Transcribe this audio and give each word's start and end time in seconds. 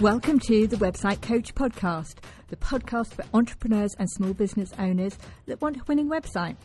Welcome 0.00 0.40
to 0.40 0.66
the 0.66 0.76
Website 0.76 1.22
Coach 1.22 1.54
Podcast, 1.54 2.16
the 2.48 2.56
podcast 2.56 3.14
for 3.14 3.24
entrepreneurs 3.32 3.94
and 3.96 4.10
small 4.10 4.34
business 4.34 4.72
owners 4.76 5.16
that 5.46 5.62
want 5.62 5.76
a 5.76 5.84
winning 5.86 6.10
website, 6.10 6.56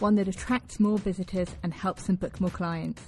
one 0.00 0.16
that 0.16 0.28
attracts 0.28 0.78
more 0.78 0.98
visitors 0.98 1.48
and 1.62 1.72
helps 1.72 2.04
them 2.04 2.16
book 2.16 2.38
more 2.42 2.50
clients. 2.50 3.02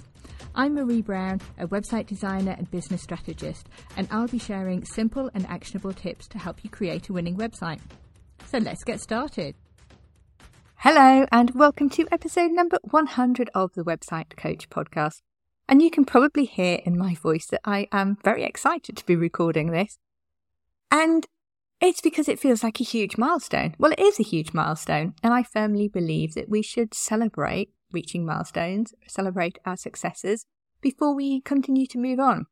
I'm 0.55 0.73
Marie 0.73 1.03
Brown, 1.03 1.41
a 1.59 1.67
website 1.67 2.07
designer 2.07 2.55
and 2.57 2.71
business 2.71 3.03
strategist, 3.03 3.69
and 3.95 4.07
I'll 4.09 4.27
be 4.27 4.39
sharing 4.39 4.83
simple 4.83 5.29
and 5.35 5.45
actionable 5.45 5.93
tips 5.93 6.27
to 6.29 6.39
help 6.39 6.63
you 6.63 6.69
create 6.71 7.09
a 7.09 7.13
winning 7.13 7.37
website. 7.37 7.81
So 8.47 8.57
let's 8.57 8.83
get 8.83 8.99
started. 8.99 9.53
Hello, 10.77 11.27
and 11.31 11.51
welcome 11.51 11.91
to 11.91 12.07
episode 12.11 12.49
number 12.49 12.79
100 12.89 13.51
of 13.53 13.73
the 13.75 13.83
Website 13.83 14.35
Coach 14.35 14.71
Podcast. 14.71 15.21
And 15.71 15.81
you 15.81 15.89
can 15.89 16.03
probably 16.03 16.43
hear 16.43 16.81
in 16.85 16.97
my 16.97 17.15
voice 17.15 17.45
that 17.45 17.61
I 17.63 17.87
am 17.93 18.17
very 18.25 18.43
excited 18.43 18.97
to 18.97 19.05
be 19.05 19.15
recording 19.15 19.71
this. 19.71 19.97
And 20.91 21.25
it's 21.79 22.01
because 22.01 22.27
it 22.27 22.41
feels 22.41 22.61
like 22.61 22.81
a 22.81 22.83
huge 22.83 23.17
milestone. 23.17 23.75
Well, 23.79 23.93
it 23.93 23.99
is 24.01 24.19
a 24.19 24.23
huge 24.23 24.53
milestone. 24.53 25.13
And 25.23 25.33
I 25.33 25.43
firmly 25.43 25.87
believe 25.87 26.33
that 26.33 26.49
we 26.49 26.61
should 26.61 26.93
celebrate 26.93 27.69
reaching 27.89 28.25
milestones, 28.25 28.93
celebrate 29.07 29.59
our 29.65 29.77
successes 29.77 30.45
before 30.81 31.15
we 31.15 31.39
continue 31.39 31.87
to 31.87 31.97
move 31.97 32.19
on. 32.19 32.47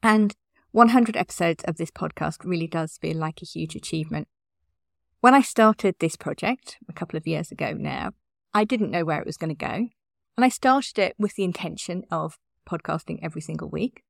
And 0.00 0.36
100 0.70 1.16
episodes 1.16 1.64
of 1.64 1.76
this 1.76 1.90
podcast 1.90 2.44
really 2.44 2.68
does 2.68 2.98
feel 2.98 3.16
like 3.16 3.42
a 3.42 3.46
huge 3.46 3.74
achievement. 3.74 4.28
When 5.20 5.34
I 5.34 5.42
started 5.42 5.96
this 5.98 6.14
project 6.14 6.76
a 6.88 6.92
couple 6.92 7.16
of 7.16 7.26
years 7.26 7.50
ago 7.50 7.72
now, 7.72 8.10
I 8.52 8.62
didn't 8.62 8.92
know 8.92 9.04
where 9.04 9.18
it 9.18 9.26
was 9.26 9.36
going 9.36 9.56
to 9.56 9.66
go. 9.66 9.88
And 10.36 10.44
I 10.44 10.48
started 10.48 10.98
it 11.00 11.14
with 11.18 11.34
the 11.34 11.44
intention 11.44 12.04
of 12.12 12.38
podcasting 12.64 13.18
every 13.22 13.40
single 13.40 13.68
week 13.68 14.02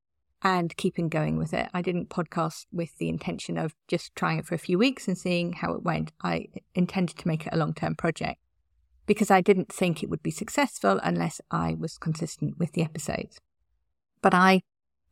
and 0.43 0.77
keeping 0.77 1.09
going 1.09 1.39
with 1.39 1.55
it. 1.55 1.69
I 1.73 1.81
didn't 1.81 2.11
podcast 2.11 2.67
with 2.71 2.97
the 2.99 3.09
intention 3.09 3.57
of 3.57 3.75
just 3.89 4.15
trying 4.15 4.39
it 4.39 4.47
for 4.47 4.55
a 4.55 4.59
few 4.59 4.79
weeks 4.79 5.09
and 5.09 5.17
seeing 5.17 5.55
how 5.55 5.73
it 5.73 5.83
went. 5.83 6.13
I 6.23 6.47
intended 6.75 7.17
to 7.19 7.29
make 7.29 7.47
it 7.47 7.55
a 7.55 7.57
long 7.57 7.73
term 7.73 7.95
project 7.95 8.39
because 9.07 9.31
I 9.31 9.41
didn't 9.41 9.73
think 9.73 10.03
it 10.03 10.11
would 10.11 10.23
be 10.23 10.31
successful 10.31 11.01
unless 11.03 11.41
I 11.51 11.75
was 11.79 11.99
consistent 11.99 12.59
with 12.59 12.73
the 12.73 12.83
episodes. 12.83 13.39
But 14.21 14.35
I, 14.35 14.63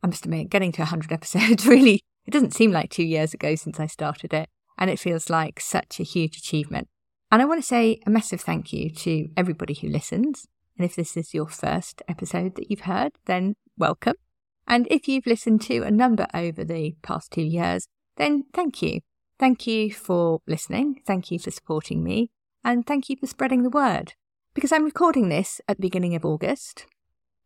I 0.03 0.07
must 0.07 0.25
admit, 0.25 0.49
getting 0.49 0.71
to 0.73 0.81
100 0.81 1.11
episodes 1.11 1.65
really, 1.65 2.01
it 2.25 2.31
doesn't 2.31 2.53
seem 2.53 2.71
like 2.71 2.91
two 2.91 3.03
years 3.03 3.33
ago 3.33 3.55
since 3.55 3.79
I 3.79 3.87
started 3.87 4.33
it. 4.33 4.49
And 4.77 4.89
it 4.89 4.99
feels 4.99 5.29
like 5.29 5.59
such 5.59 5.99
a 5.99 6.03
huge 6.03 6.37
achievement. 6.37 6.87
And 7.31 7.41
I 7.41 7.45
want 7.45 7.61
to 7.61 7.67
say 7.67 7.99
a 8.05 8.09
massive 8.09 8.41
thank 8.41 8.73
you 8.73 8.89
to 8.89 9.29
everybody 9.37 9.75
who 9.75 9.87
listens 9.87 10.47
and 10.77 10.85
if 10.85 10.95
this 10.95 11.15
is 11.15 11.33
your 11.33 11.47
first 11.47 12.01
episode 12.07 12.55
that 12.55 12.69
you've 12.69 12.81
heard, 12.81 13.13
then 13.25 13.55
welcome. 13.77 14.15
And 14.67 14.87
if 14.89 15.07
you've 15.07 15.27
listened 15.27 15.61
to 15.63 15.83
a 15.83 15.91
number 15.91 16.27
over 16.33 16.63
the 16.63 16.95
past 17.01 17.31
two 17.31 17.43
years, 17.43 17.87
then 18.17 18.45
thank 18.53 18.81
you. 18.81 19.01
Thank 19.39 19.67
you 19.67 19.91
for 19.91 20.39
listening. 20.47 21.01
Thank 21.05 21.31
you 21.31 21.39
for 21.39 21.51
supporting 21.51 22.03
me. 22.03 22.31
And 22.63 22.85
thank 22.85 23.09
you 23.09 23.17
for 23.17 23.27
spreading 23.27 23.63
the 23.63 23.69
word. 23.69 24.13
Because 24.53 24.71
I'm 24.71 24.85
recording 24.85 25.29
this 25.29 25.59
at 25.67 25.77
the 25.77 25.81
beginning 25.81 26.15
of 26.15 26.23
August, 26.23 26.85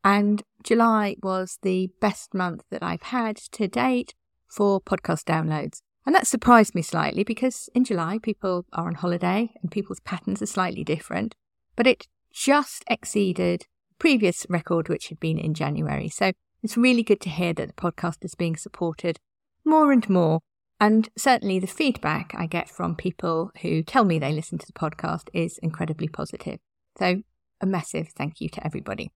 and 0.03 0.43
July 0.63 1.15
was 1.23 1.57
the 1.61 1.89
best 1.99 2.33
month 2.33 2.63
that 2.69 2.83
I've 2.83 3.01
had 3.01 3.37
to 3.53 3.67
date 3.67 4.13
for 4.47 4.79
podcast 4.79 5.23
downloads. 5.23 5.81
And 6.05 6.15
that 6.15 6.27
surprised 6.27 6.75
me 6.75 6.81
slightly 6.81 7.23
because 7.23 7.69
in 7.75 7.83
July 7.83 8.19
people 8.21 8.65
are 8.71 8.87
on 8.87 8.95
holiday 8.95 9.51
and 9.61 9.71
people's 9.71 9.99
patterns 9.99 10.41
are 10.41 10.45
slightly 10.45 10.83
different. 10.83 11.35
But 11.75 11.87
it 11.87 12.07
just 12.37 12.83
exceeded 12.87 13.65
previous 13.97 14.45
record, 14.47 14.89
which 14.89 15.07
had 15.07 15.19
been 15.19 15.39
in 15.39 15.55
January. 15.55 16.07
So 16.07 16.33
it's 16.61 16.77
really 16.77 17.01
good 17.01 17.19
to 17.21 17.29
hear 17.29 17.51
that 17.53 17.67
the 17.67 17.73
podcast 17.73 18.23
is 18.23 18.35
being 18.35 18.55
supported 18.55 19.19
more 19.65 19.91
and 19.91 20.07
more. 20.07 20.41
And 20.79 21.09
certainly 21.17 21.57
the 21.57 21.65
feedback 21.65 22.33
I 22.37 22.45
get 22.45 22.69
from 22.69 22.95
people 22.95 23.49
who 23.61 23.81
tell 23.81 24.05
me 24.05 24.19
they 24.19 24.31
listen 24.31 24.59
to 24.59 24.67
the 24.67 24.73
podcast 24.73 25.29
is 25.33 25.57
incredibly 25.63 26.07
positive. 26.07 26.59
So 26.99 27.23
a 27.59 27.65
massive 27.65 28.09
thank 28.09 28.39
you 28.39 28.49
to 28.49 28.63
everybody. 28.63 29.11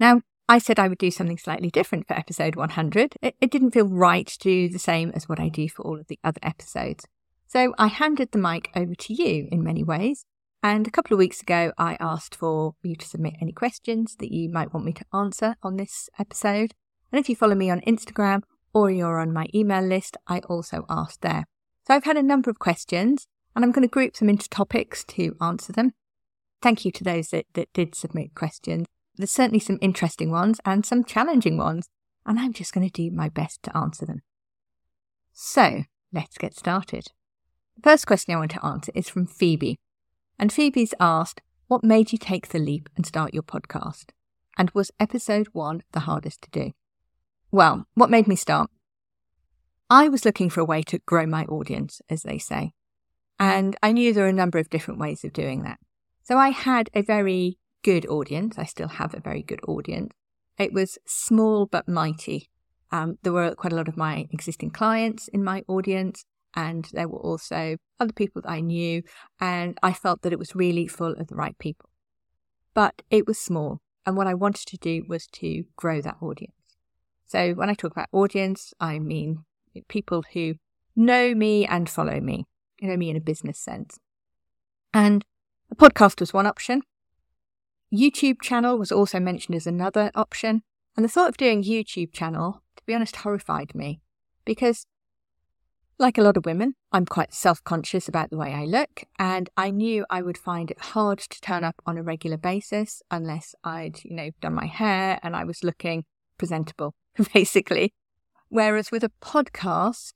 Now, 0.00 0.22
I 0.48 0.58
said 0.58 0.80
I 0.80 0.88
would 0.88 0.98
do 0.98 1.12
something 1.12 1.38
slightly 1.38 1.70
different 1.70 2.08
for 2.08 2.14
episode 2.14 2.56
100. 2.56 3.14
It, 3.22 3.36
it, 3.40 3.50
didn't 3.52 3.70
feel 3.70 3.86
right 3.86 4.26
to 4.26 4.38
do 4.38 4.68
the 4.68 4.80
same 4.80 5.10
as 5.14 5.28
what 5.28 5.40
I 5.40 5.48
do 5.48 5.68
for 5.68 5.82
all 5.82 6.00
of 6.00 6.08
the 6.08 6.18
other 6.24 6.40
episodes. 6.42 7.06
So 7.46 7.72
I 7.78 7.86
handed 7.86 8.32
the 8.32 8.38
mic 8.38 8.70
over 8.74 8.96
to 8.96 9.14
you 9.14 9.48
in 9.52 9.62
many 9.62 9.84
ways 9.84 10.26
and 10.64 10.88
a 10.88 10.90
couple 10.90 11.12
of 11.12 11.18
weeks 11.18 11.42
ago, 11.42 11.72
I 11.76 11.98
asked 12.00 12.34
for 12.34 12.74
you 12.82 12.96
to 12.96 13.06
submit 13.06 13.34
any 13.38 13.52
questions 13.52 14.16
that 14.18 14.32
you 14.32 14.48
might 14.48 14.72
want 14.72 14.86
me 14.86 14.94
to 14.94 15.04
answer 15.12 15.56
on 15.62 15.76
this 15.76 16.08
episode. 16.18 16.72
And 17.12 17.20
if 17.20 17.28
you 17.28 17.36
follow 17.36 17.54
me 17.54 17.68
on 17.68 17.82
Instagram 17.82 18.40
or 18.72 18.90
you're 18.90 19.20
on 19.20 19.30
my 19.30 19.46
email 19.54 19.82
list, 19.82 20.16
I 20.26 20.38
also 20.38 20.86
asked 20.88 21.20
there. 21.20 21.44
So 21.86 21.92
I've 21.92 22.04
had 22.04 22.16
a 22.16 22.22
number 22.22 22.48
of 22.48 22.58
questions 22.58 23.26
and 23.54 23.62
I'm 23.62 23.72
going 23.72 23.86
to 23.86 23.92
group 23.92 24.14
them 24.14 24.30
into 24.30 24.48
topics 24.48 25.04
to 25.08 25.36
answer 25.38 25.70
them. 25.70 25.92
Thank 26.62 26.86
you 26.86 26.92
to 26.92 27.04
those 27.04 27.28
that, 27.28 27.44
that 27.52 27.68
did 27.74 27.94
submit 27.94 28.34
questions. 28.34 28.86
There's 29.16 29.30
certainly 29.30 29.60
some 29.60 29.78
interesting 29.82 30.30
ones 30.30 30.60
and 30.64 30.86
some 30.86 31.04
challenging 31.04 31.58
ones, 31.58 31.90
and 32.24 32.38
I'm 32.40 32.54
just 32.54 32.72
going 32.72 32.88
to 32.88 32.92
do 32.92 33.14
my 33.14 33.28
best 33.28 33.62
to 33.64 33.76
answer 33.76 34.06
them. 34.06 34.22
So 35.34 35.82
let's 36.10 36.38
get 36.38 36.56
started. 36.56 37.08
The 37.76 37.82
first 37.82 38.06
question 38.06 38.34
I 38.34 38.38
want 38.38 38.52
to 38.52 38.64
answer 38.64 38.92
is 38.94 39.10
from 39.10 39.26
Phoebe. 39.26 39.78
And 40.38 40.52
Phoebe's 40.52 40.94
asked, 40.98 41.40
What 41.68 41.84
made 41.84 42.12
you 42.12 42.18
take 42.18 42.48
the 42.48 42.58
leap 42.58 42.88
and 42.96 43.06
start 43.06 43.34
your 43.34 43.42
podcast? 43.42 44.06
And 44.56 44.70
was 44.70 44.90
episode 45.00 45.48
one 45.52 45.82
the 45.92 46.00
hardest 46.00 46.42
to 46.42 46.50
do? 46.50 46.72
Well, 47.50 47.86
what 47.94 48.10
made 48.10 48.26
me 48.26 48.36
start? 48.36 48.70
I 49.90 50.08
was 50.08 50.24
looking 50.24 50.50
for 50.50 50.60
a 50.60 50.64
way 50.64 50.82
to 50.82 50.98
grow 51.00 51.26
my 51.26 51.44
audience, 51.44 52.00
as 52.08 52.22
they 52.22 52.38
say. 52.38 52.72
And 53.38 53.76
I 53.82 53.92
knew 53.92 54.12
there 54.12 54.24
were 54.24 54.30
a 54.30 54.32
number 54.32 54.58
of 54.58 54.70
different 54.70 55.00
ways 55.00 55.24
of 55.24 55.32
doing 55.32 55.62
that. 55.62 55.78
So 56.22 56.38
I 56.38 56.50
had 56.50 56.88
a 56.94 57.02
very 57.02 57.58
good 57.82 58.06
audience. 58.06 58.58
I 58.58 58.64
still 58.64 58.88
have 58.88 59.14
a 59.14 59.20
very 59.20 59.42
good 59.42 59.60
audience. 59.68 60.12
It 60.58 60.72
was 60.72 60.98
small 61.06 61.66
but 61.66 61.88
mighty. 61.88 62.48
Um, 62.90 63.18
there 63.22 63.32
were 63.32 63.54
quite 63.54 63.72
a 63.72 63.76
lot 63.76 63.88
of 63.88 63.96
my 63.96 64.26
existing 64.30 64.70
clients 64.70 65.28
in 65.28 65.44
my 65.44 65.64
audience 65.68 66.24
and 66.54 66.88
there 66.92 67.08
were 67.08 67.18
also 67.18 67.76
other 68.00 68.12
people 68.12 68.42
that 68.42 68.50
I 68.50 68.60
knew, 68.60 69.02
and 69.40 69.78
I 69.82 69.92
felt 69.92 70.22
that 70.22 70.32
it 70.32 70.38
was 70.38 70.54
really 70.54 70.86
full 70.86 71.12
of 71.12 71.28
the 71.28 71.34
right 71.34 71.56
people. 71.58 71.90
But 72.74 73.02
it 73.10 73.26
was 73.26 73.38
small, 73.38 73.80
and 74.06 74.16
what 74.16 74.26
I 74.26 74.34
wanted 74.34 74.66
to 74.66 74.76
do 74.76 75.04
was 75.08 75.26
to 75.28 75.64
grow 75.76 76.00
that 76.00 76.16
audience. 76.20 76.54
So 77.26 77.52
when 77.52 77.70
I 77.70 77.74
talk 77.74 77.92
about 77.92 78.08
audience, 78.12 78.74
I 78.78 78.98
mean 78.98 79.44
people 79.88 80.24
who 80.32 80.54
know 80.94 81.34
me 81.34 81.66
and 81.66 81.88
follow 81.88 82.20
me, 82.20 82.46
you 82.78 82.88
know 82.88 82.96
me 82.96 83.10
in 83.10 83.16
a 83.16 83.20
business 83.20 83.58
sense. 83.58 83.98
And 84.92 85.24
a 85.70 85.74
podcast 85.74 86.20
was 86.20 86.32
one 86.32 86.46
option. 86.46 86.82
YouTube 87.92 88.40
channel 88.42 88.78
was 88.78 88.92
also 88.92 89.18
mentioned 89.18 89.56
as 89.56 89.66
another 89.66 90.10
option. 90.14 90.62
And 90.96 91.04
the 91.04 91.08
thought 91.08 91.28
of 91.28 91.36
doing 91.36 91.64
YouTube 91.64 92.12
channel, 92.12 92.62
to 92.76 92.82
be 92.86 92.94
honest, 92.94 93.16
horrified 93.16 93.74
me 93.74 94.00
because 94.44 94.86
like 95.98 96.18
a 96.18 96.22
lot 96.22 96.36
of 96.36 96.44
women, 96.44 96.74
I'm 96.92 97.06
quite 97.06 97.32
self 97.32 97.62
conscious 97.62 98.08
about 98.08 98.30
the 98.30 98.36
way 98.36 98.52
I 98.52 98.64
look, 98.64 99.04
and 99.18 99.48
I 99.56 99.70
knew 99.70 100.04
I 100.10 100.22
would 100.22 100.38
find 100.38 100.70
it 100.70 100.80
hard 100.80 101.18
to 101.20 101.40
turn 101.40 101.62
up 101.64 101.76
on 101.86 101.96
a 101.96 102.02
regular 102.02 102.36
basis 102.36 103.02
unless 103.10 103.54
I'd, 103.62 104.02
you 104.04 104.14
know, 104.14 104.30
done 104.40 104.54
my 104.54 104.66
hair 104.66 105.20
and 105.22 105.36
I 105.36 105.44
was 105.44 105.62
looking 105.62 106.04
presentable, 106.36 106.94
basically. 107.34 107.94
Whereas 108.48 108.90
with 108.90 109.04
a 109.04 109.12
podcast, 109.22 110.14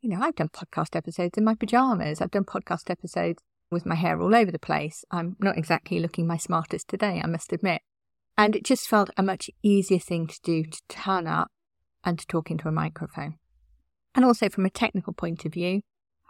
you 0.00 0.10
know, 0.10 0.20
I've 0.20 0.36
done 0.36 0.48
podcast 0.48 0.94
episodes 0.94 1.36
in 1.36 1.44
my 1.44 1.54
pajamas, 1.54 2.20
I've 2.20 2.30
done 2.30 2.44
podcast 2.44 2.88
episodes 2.90 3.42
with 3.70 3.84
my 3.84 3.96
hair 3.96 4.20
all 4.20 4.34
over 4.34 4.52
the 4.52 4.58
place. 4.58 5.04
I'm 5.10 5.36
not 5.40 5.58
exactly 5.58 5.98
looking 5.98 6.26
my 6.26 6.36
smartest 6.36 6.88
today, 6.88 7.20
I 7.22 7.26
must 7.26 7.52
admit. 7.52 7.82
And 8.38 8.54
it 8.54 8.64
just 8.64 8.86
felt 8.86 9.10
a 9.16 9.22
much 9.22 9.50
easier 9.62 9.98
thing 9.98 10.28
to 10.28 10.38
do 10.42 10.64
to 10.64 10.82
turn 10.88 11.26
up 11.26 11.50
and 12.04 12.18
to 12.18 12.26
talk 12.26 12.50
into 12.50 12.68
a 12.68 12.72
microphone 12.72 13.38
and 14.16 14.24
also 14.24 14.48
from 14.48 14.66
a 14.66 14.70
technical 14.70 15.12
point 15.12 15.44
of 15.44 15.52
view. 15.52 15.82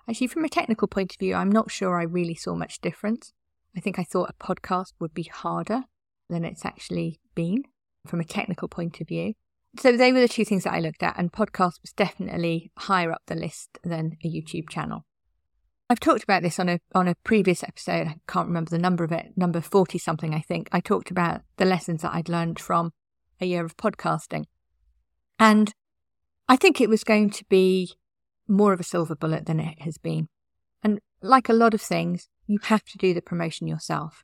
Actually, 0.08 0.26
from 0.26 0.44
a 0.44 0.48
technical 0.48 0.86
point 0.88 1.12
of 1.12 1.18
view, 1.18 1.34
I'm 1.34 1.50
not 1.50 1.70
sure 1.70 1.98
I 1.98 2.02
really 2.02 2.34
saw 2.34 2.54
much 2.54 2.80
difference. 2.80 3.32
I 3.76 3.80
think 3.80 3.98
I 3.98 4.04
thought 4.04 4.30
a 4.30 4.44
podcast 4.44 4.92
would 5.00 5.14
be 5.14 5.24
harder 5.24 5.84
than 6.28 6.44
it's 6.44 6.64
actually 6.64 7.20
been 7.34 7.64
from 8.06 8.20
a 8.20 8.24
technical 8.24 8.68
point 8.68 9.00
of 9.00 9.08
view. 9.08 9.34
So 9.78 9.96
they 9.96 10.12
were 10.12 10.20
the 10.20 10.28
two 10.28 10.44
things 10.44 10.64
that 10.64 10.72
I 10.72 10.80
looked 10.80 11.02
at, 11.02 11.18
and 11.18 11.32
podcast 11.32 11.82
was 11.82 11.92
definitely 11.96 12.70
higher 12.78 13.12
up 13.12 13.22
the 13.26 13.34
list 13.34 13.78
than 13.84 14.16
a 14.24 14.28
YouTube 14.28 14.68
channel. 14.68 15.04
I've 15.88 16.00
talked 16.00 16.24
about 16.24 16.42
this 16.42 16.58
on 16.58 16.68
a 16.68 16.80
on 16.94 17.06
a 17.08 17.14
previous 17.22 17.62
episode. 17.62 18.08
I 18.08 18.16
can't 18.26 18.48
remember 18.48 18.70
the 18.70 18.78
number 18.78 19.04
of 19.04 19.12
it, 19.12 19.32
number 19.36 19.60
forty 19.60 19.98
something, 19.98 20.34
I 20.34 20.40
think. 20.40 20.68
I 20.72 20.80
talked 20.80 21.10
about 21.10 21.42
the 21.58 21.64
lessons 21.64 22.02
that 22.02 22.14
I'd 22.14 22.28
learned 22.28 22.58
from 22.58 22.92
a 23.40 23.46
year 23.46 23.64
of 23.64 23.76
podcasting, 23.76 24.44
and 25.38 25.74
I 26.48 26.56
think 26.56 26.80
it 26.80 26.88
was 26.88 27.04
going 27.04 27.30
to 27.30 27.44
be 27.48 27.94
more 28.48 28.72
of 28.72 28.80
a 28.80 28.84
silver 28.84 29.16
bullet 29.16 29.46
than 29.46 29.60
it 29.60 29.82
has 29.82 29.98
been. 29.98 30.28
And 30.82 31.00
like 31.20 31.48
a 31.48 31.52
lot 31.54 31.74
of 31.74 31.80
things, 31.80 32.28
you 32.46 32.58
have 32.64 32.84
to 32.84 32.98
do 32.98 33.12
the 33.12 33.20
promotion 33.20 33.66
yourself. 33.66 34.22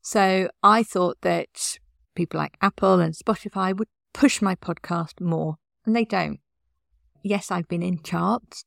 So 0.00 0.48
I 0.62 0.82
thought 0.82 1.18
that 1.22 1.78
people 2.14 2.38
like 2.38 2.56
Apple 2.60 3.00
and 3.00 3.14
Spotify 3.14 3.76
would 3.76 3.88
push 4.12 4.42
my 4.42 4.54
podcast 4.54 5.20
more, 5.20 5.56
and 5.84 5.96
they 5.96 6.04
don't. 6.04 6.40
yes, 7.24 7.50
I've 7.50 7.68
been 7.68 7.82
in 7.82 8.02
charts, 8.02 8.64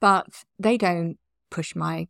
but 0.00 0.44
they 0.58 0.76
don't 0.76 1.18
push 1.50 1.74
my 1.74 2.06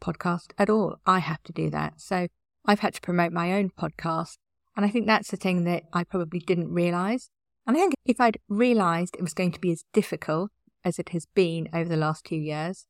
podcast 0.00 0.52
at 0.58 0.68
all. 0.68 0.96
I 1.06 1.20
have 1.20 1.42
to 1.44 1.52
do 1.52 1.70
that. 1.70 2.00
So 2.00 2.28
I've 2.66 2.80
had 2.80 2.94
to 2.94 3.00
promote 3.00 3.32
my 3.32 3.52
own 3.52 3.70
podcast. 3.70 4.36
And 4.76 4.84
I 4.84 4.90
think 4.90 5.06
that's 5.06 5.30
the 5.30 5.36
thing 5.36 5.64
that 5.64 5.84
I 5.92 6.04
probably 6.04 6.40
didn't 6.40 6.72
realize. 6.72 7.30
And 7.66 7.76
I 7.76 7.80
think 7.80 7.94
if 8.04 8.20
I'd 8.20 8.38
realized 8.48 9.16
it 9.16 9.22
was 9.22 9.34
going 9.34 9.52
to 9.52 9.60
be 9.60 9.72
as 9.72 9.84
difficult 9.92 10.50
as 10.84 10.98
it 10.98 11.10
has 11.10 11.26
been 11.34 11.68
over 11.72 11.88
the 11.88 11.96
last 11.96 12.24
two 12.24 12.36
years, 12.36 12.86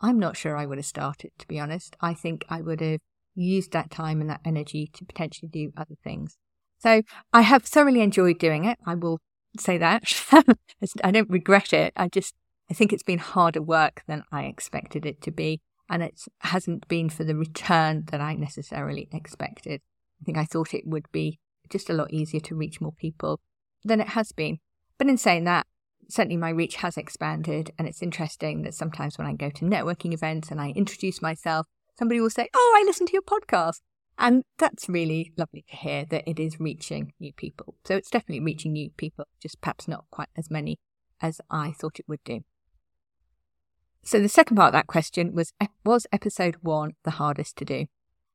I'm 0.00 0.18
not 0.18 0.36
sure 0.36 0.56
I 0.56 0.66
would 0.66 0.78
have 0.78 0.86
started, 0.86 1.30
to 1.38 1.48
be 1.48 1.58
honest. 1.58 1.96
I 2.00 2.14
think 2.14 2.44
I 2.48 2.60
would 2.60 2.80
have 2.80 3.00
used 3.34 3.72
that 3.72 3.90
time 3.90 4.20
and 4.20 4.28
that 4.28 4.40
energy 4.44 4.90
to 4.94 5.04
potentially 5.04 5.48
do 5.48 5.72
other 5.76 5.94
things. 6.04 6.36
So 6.78 7.02
I 7.32 7.40
have 7.42 7.64
thoroughly 7.64 8.00
enjoyed 8.00 8.38
doing 8.38 8.64
it. 8.64 8.78
I 8.86 8.94
will 8.94 9.18
say 9.58 9.78
that. 9.78 10.02
I 11.02 11.10
don't 11.10 11.30
regret 11.30 11.72
it. 11.72 11.92
I 11.96 12.08
just, 12.08 12.34
I 12.70 12.74
think 12.74 12.92
it's 12.92 13.02
been 13.02 13.18
harder 13.18 13.62
work 13.62 14.02
than 14.06 14.22
I 14.30 14.44
expected 14.44 15.06
it 15.06 15.22
to 15.22 15.30
be. 15.30 15.60
And 15.88 16.02
it 16.02 16.20
hasn't 16.40 16.86
been 16.86 17.08
for 17.08 17.24
the 17.24 17.34
return 17.34 18.04
that 18.10 18.20
I 18.20 18.34
necessarily 18.34 19.08
expected. 19.10 19.80
I 20.20 20.24
think 20.24 20.36
I 20.36 20.44
thought 20.44 20.74
it 20.74 20.86
would 20.86 21.06
be 21.12 21.38
just 21.70 21.88
a 21.88 21.94
lot 21.94 22.12
easier 22.12 22.40
to 22.40 22.54
reach 22.54 22.80
more 22.80 22.92
people 22.92 23.40
than 23.84 24.00
it 24.00 24.08
has 24.08 24.32
been. 24.32 24.58
But 24.98 25.08
in 25.08 25.16
saying 25.16 25.44
that, 25.44 25.66
certainly 26.08 26.36
my 26.36 26.50
reach 26.50 26.76
has 26.76 26.96
expanded. 26.96 27.70
And 27.78 27.86
it's 27.86 28.02
interesting 28.02 28.62
that 28.62 28.74
sometimes 28.74 29.18
when 29.18 29.26
I 29.26 29.34
go 29.34 29.50
to 29.50 29.64
networking 29.64 30.12
events 30.12 30.50
and 30.50 30.60
I 30.60 30.70
introduce 30.70 31.22
myself, 31.22 31.66
somebody 31.98 32.20
will 32.20 32.30
say, 32.30 32.48
Oh, 32.54 32.76
I 32.76 32.84
listen 32.84 33.06
to 33.06 33.12
your 33.12 33.22
podcast. 33.22 33.80
And 34.20 34.42
that's 34.58 34.88
really 34.88 35.32
lovely 35.36 35.64
to 35.70 35.76
hear 35.76 36.04
that 36.06 36.24
it 36.26 36.40
is 36.40 36.58
reaching 36.58 37.12
new 37.20 37.32
people. 37.32 37.76
So 37.84 37.94
it's 37.94 38.10
definitely 38.10 38.44
reaching 38.44 38.72
new 38.72 38.90
people, 38.96 39.26
just 39.40 39.60
perhaps 39.60 39.86
not 39.86 40.06
quite 40.10 40.28
as 40.36 40.50
many 40.50 40.80
as 41.20 41.40
I 41.50 41.70
thought 41.70 42.00
it 42.00 42.08
would 42.08 42.24
do. 42.24 42.40
So 44.02 44.20
the 44.20 44.28
second 44.28 44.56
part 44.56 44.68
of 44.68 44.72
that 44.72 44.86
question 44.88 45.34
was 45.34 45.52
Was 45.84 46.06
episode 46.12 46.56
one 46.62 46.94
the 47.04 47.12
hardest 47.12 47.56
to 47.58 47.64
do? 47.64 47.86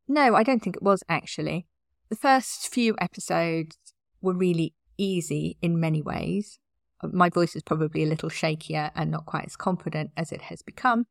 No, 0.07 0.35
I 0.35 0.43
don't 0.43 0.61
think 0.61 0.77
it 0.77 0.83
was 0.83 1.03
actually. 1.09 1.65
The 2.09 2.15
first 2.15 2.73
few 2.73 2.95
episodes 2.99 3.77
were 4.21 4.33
really 4.33 4.73
easy 4.97 5.57
in 5.61 5.79
many 5.79 6.01
ways. 6.01 6.59
My 7.01 7.29
voice 7.29 7.55
is 7.55 7.63
probably 7.63 8.03
a 8.03 8.07
little 8.07 8.29
shakier 8.29 8.91
and 8.95 9.11
not 9.11 9.25
quite 9.25 9.45
as 9.45 9.55
confident 9.55 10.11
as 10.15 10.31
it 10.31 10.43
has 10.43 10.61
become. 10.61 11.05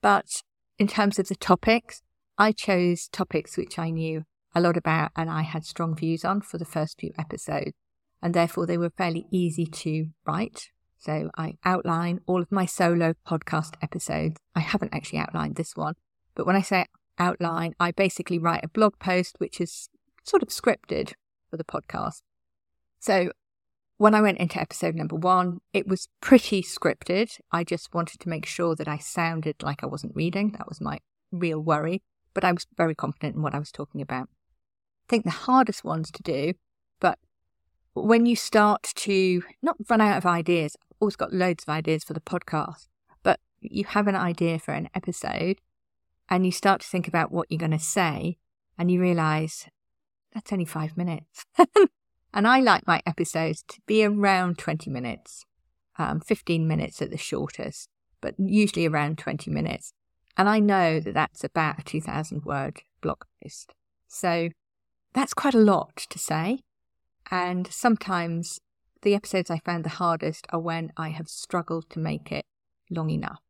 But 0.00 0.42
in 0.78 0.88
terms 0.88 1.18
of 1.18 1.28
the 1.28 1.36
topics, 1.36 2.02
I 2.38 2.52
chose 2.52 3.08
topics 3.08 3.56
which 3.56 3.78
I 3.78 3.90
knew 3.90 4.24
a 4.54 4.60
lot 4.60 4.76
about 4.76 5.12
and 5.16 5.30
I 5.30 5.42
had 5.42 5.64
strong 5.64 5.94
views 5.94 6.24
on 6.24 6.40
for 6.40 6.58
the 6.58 6.64
first 6.64 6.98
few 6.98 7.12
episodes, 7.18 7.72
and 8.20 8.34
therefore 8.34 8.66
they 8.66 8.78
were 8.78 8.90
fairly 8.90 9.26
easy 9.30 9.66
to 9.66 10.08
write. 10.26 10.70
So 10.98 11.30
I 11.36 11.54
outline 11.64 12.20
all 12.26 12.40
of 12.42 12.52
my 12.52 12.66
solo 12.66 13.14
podcast 13.26 13.74
episodes. 13.82 14.36
I 14.54 14.60
haven't 14.60 14.94
actually 14.94 15.18
outlined 15.20 15.56
this 15.56 15.76
one, 15.76 15.94
but 16.34 16.46
when 16.46 16.56
I 16.56 16.62
say 16.62 16.86
outline, 17.18 17.74
I 17.78 17.92
basically 17.92 18.38
write 18.38 18.64
a 18.64 18.68
blog 18.68 18.98
post 18.98 19.36
which 19.38 19.60
is 19.60 19.88
sort 20.24 20.42
of 20.42 20.48
scripted 20.48 21.14
for 21.50 21.56
the 21.56 21.64
podcast. 21.64 22.22
So 23.02 23.32
when 23.98 24.14
I 24.14 24.22
went 24.22 24.38
into 24.38 24.60
episode 24.60 24.94
number 24.94 25.16
one, 25.16 25.60
it 25.72 25.86
was 25.86 26.08
pretty 26.20 26.62
scripted. 26.62 27.38
I 27.50 27.64
just 27.64 27.92
wanted 27.92 28.20
to 28.20 28.28
make 28.28 28.46
sure 28.46 28.74
that 28.76 28.88
I 28.88 28.98
sounded 28.98 29.62
like 29.62 29.82
I 29.82 29.86
wasn't 29.86 30.16
reading. 30.16 30.52
That 30.52 30.68
was 30.68 30.80
my 30.80 30.98
real 31.30 31.60
worry 31.60 32.02
but 32.34 32.44
I 32.44 32.52
was 32.52 32.66
very 32.76 32.94
confident 32.94 33.36
in 33.36 33.42
what 33.42 33.54
I 33.54 33.58
was 33.58 33.72
talking 33.72 34.00
about. 34.00 34.28
I 34.28 35.08
think 35.08 35.24
the 35.24 35.30
hardest 35.30 35.84
ones 35.84 36.10
to 36.12 36.22
do, 36.22 36.54
but 37.00 37.18
when 37.94 38.26
you 38.26 38.36
start 38.36 38.82
to 38.96 39.42
not 39.62 39.76
run 39.88 40.00
out 40.00 40.16
of 40.16 40.26
ideas, 40.26 40.76
I've 40.80 40.96
always 41.00 41.16
got 41.16 41.32
loads 41.32 41.64
of 41.64 41.68
ideas 41.68 42.04
for 42.04 42.14
the 42.14 42.20
podcast, 42.20 42.88
but 43.22 43.40
you 43.60 43.84
have 43.84 44.06
an 44.06 44.16
idea 44.16 44.58
for 44.58 44.72
an 44.72 44.88
episode 44.94 45.60
and 46.28 46.46
you 46.46 46.52
start 46.52 46.80
to 46.80 46.88
think 46.88 47.08
about 47.08 47.32
what 47.32 47.48
you're 47.50 47.58
going 47.58 47.72
to 47.72 47.78
say 47.78 48.38
and 48.78 48.90
you 48.90 49.00
realize 49.00 49.66
that's 50.32 50.52
only 50.52 50.64
five 50.64 50.96
minutes. 50.96 51.44
and 52.32 52.46
I 52.46 52.60
like 52.60 52.86
my 52.86 53.02
episodes 53.06 53.62
to 53.68 53.80
be 53.86 54.04
around 54.04 54.58
20 54.58 54.90
minutes, 54.90 55.44
um, 55.98 56.20
15 56.20 56.66
minutes 56.66 57.02
at 57.02 57.10
the 57.10 57.18
shortest, 57.18 57.88
but 58.20 58.34
usually 58.38 58.86
around 58.86 59.18
20 59.18 59.50
minutes. 59.50 59.92
And 60.36 60.48
I 60.48 60.58
know 60.60 60.98
that 61.00 61.14
that's 61.14 61.44
about 61.44 61.80
a 61.80 61.82
2000 61.82 62.44
word 62.44 62.82
blog 63.02 63.22
post. 63.42 63.74
So 64.08 64.48
that's 65.12 65.34
quite 65.34 65.54
a 65.54 65.58
lot 65.58 66.06
to 66.08 66.18
say. 66.18 66.60
And 67.30 67.66
sometimes 67.66 68.60
the 69.02 69.14
episodes 69.14 69.50
I 69.50 69.58
found 69.58 69.84
the 69.84 69.90
hardest 69.90 70.46
are 70.50 70.60
when 70.60 70.92
I 70.96 71.10
have 71.10 71.28
struggled 71.28 71.90
to 71.90 71.98
make 71.98 72.32
it 72.32 72.44
long 72.90 73.10
enough. 73.10 73.40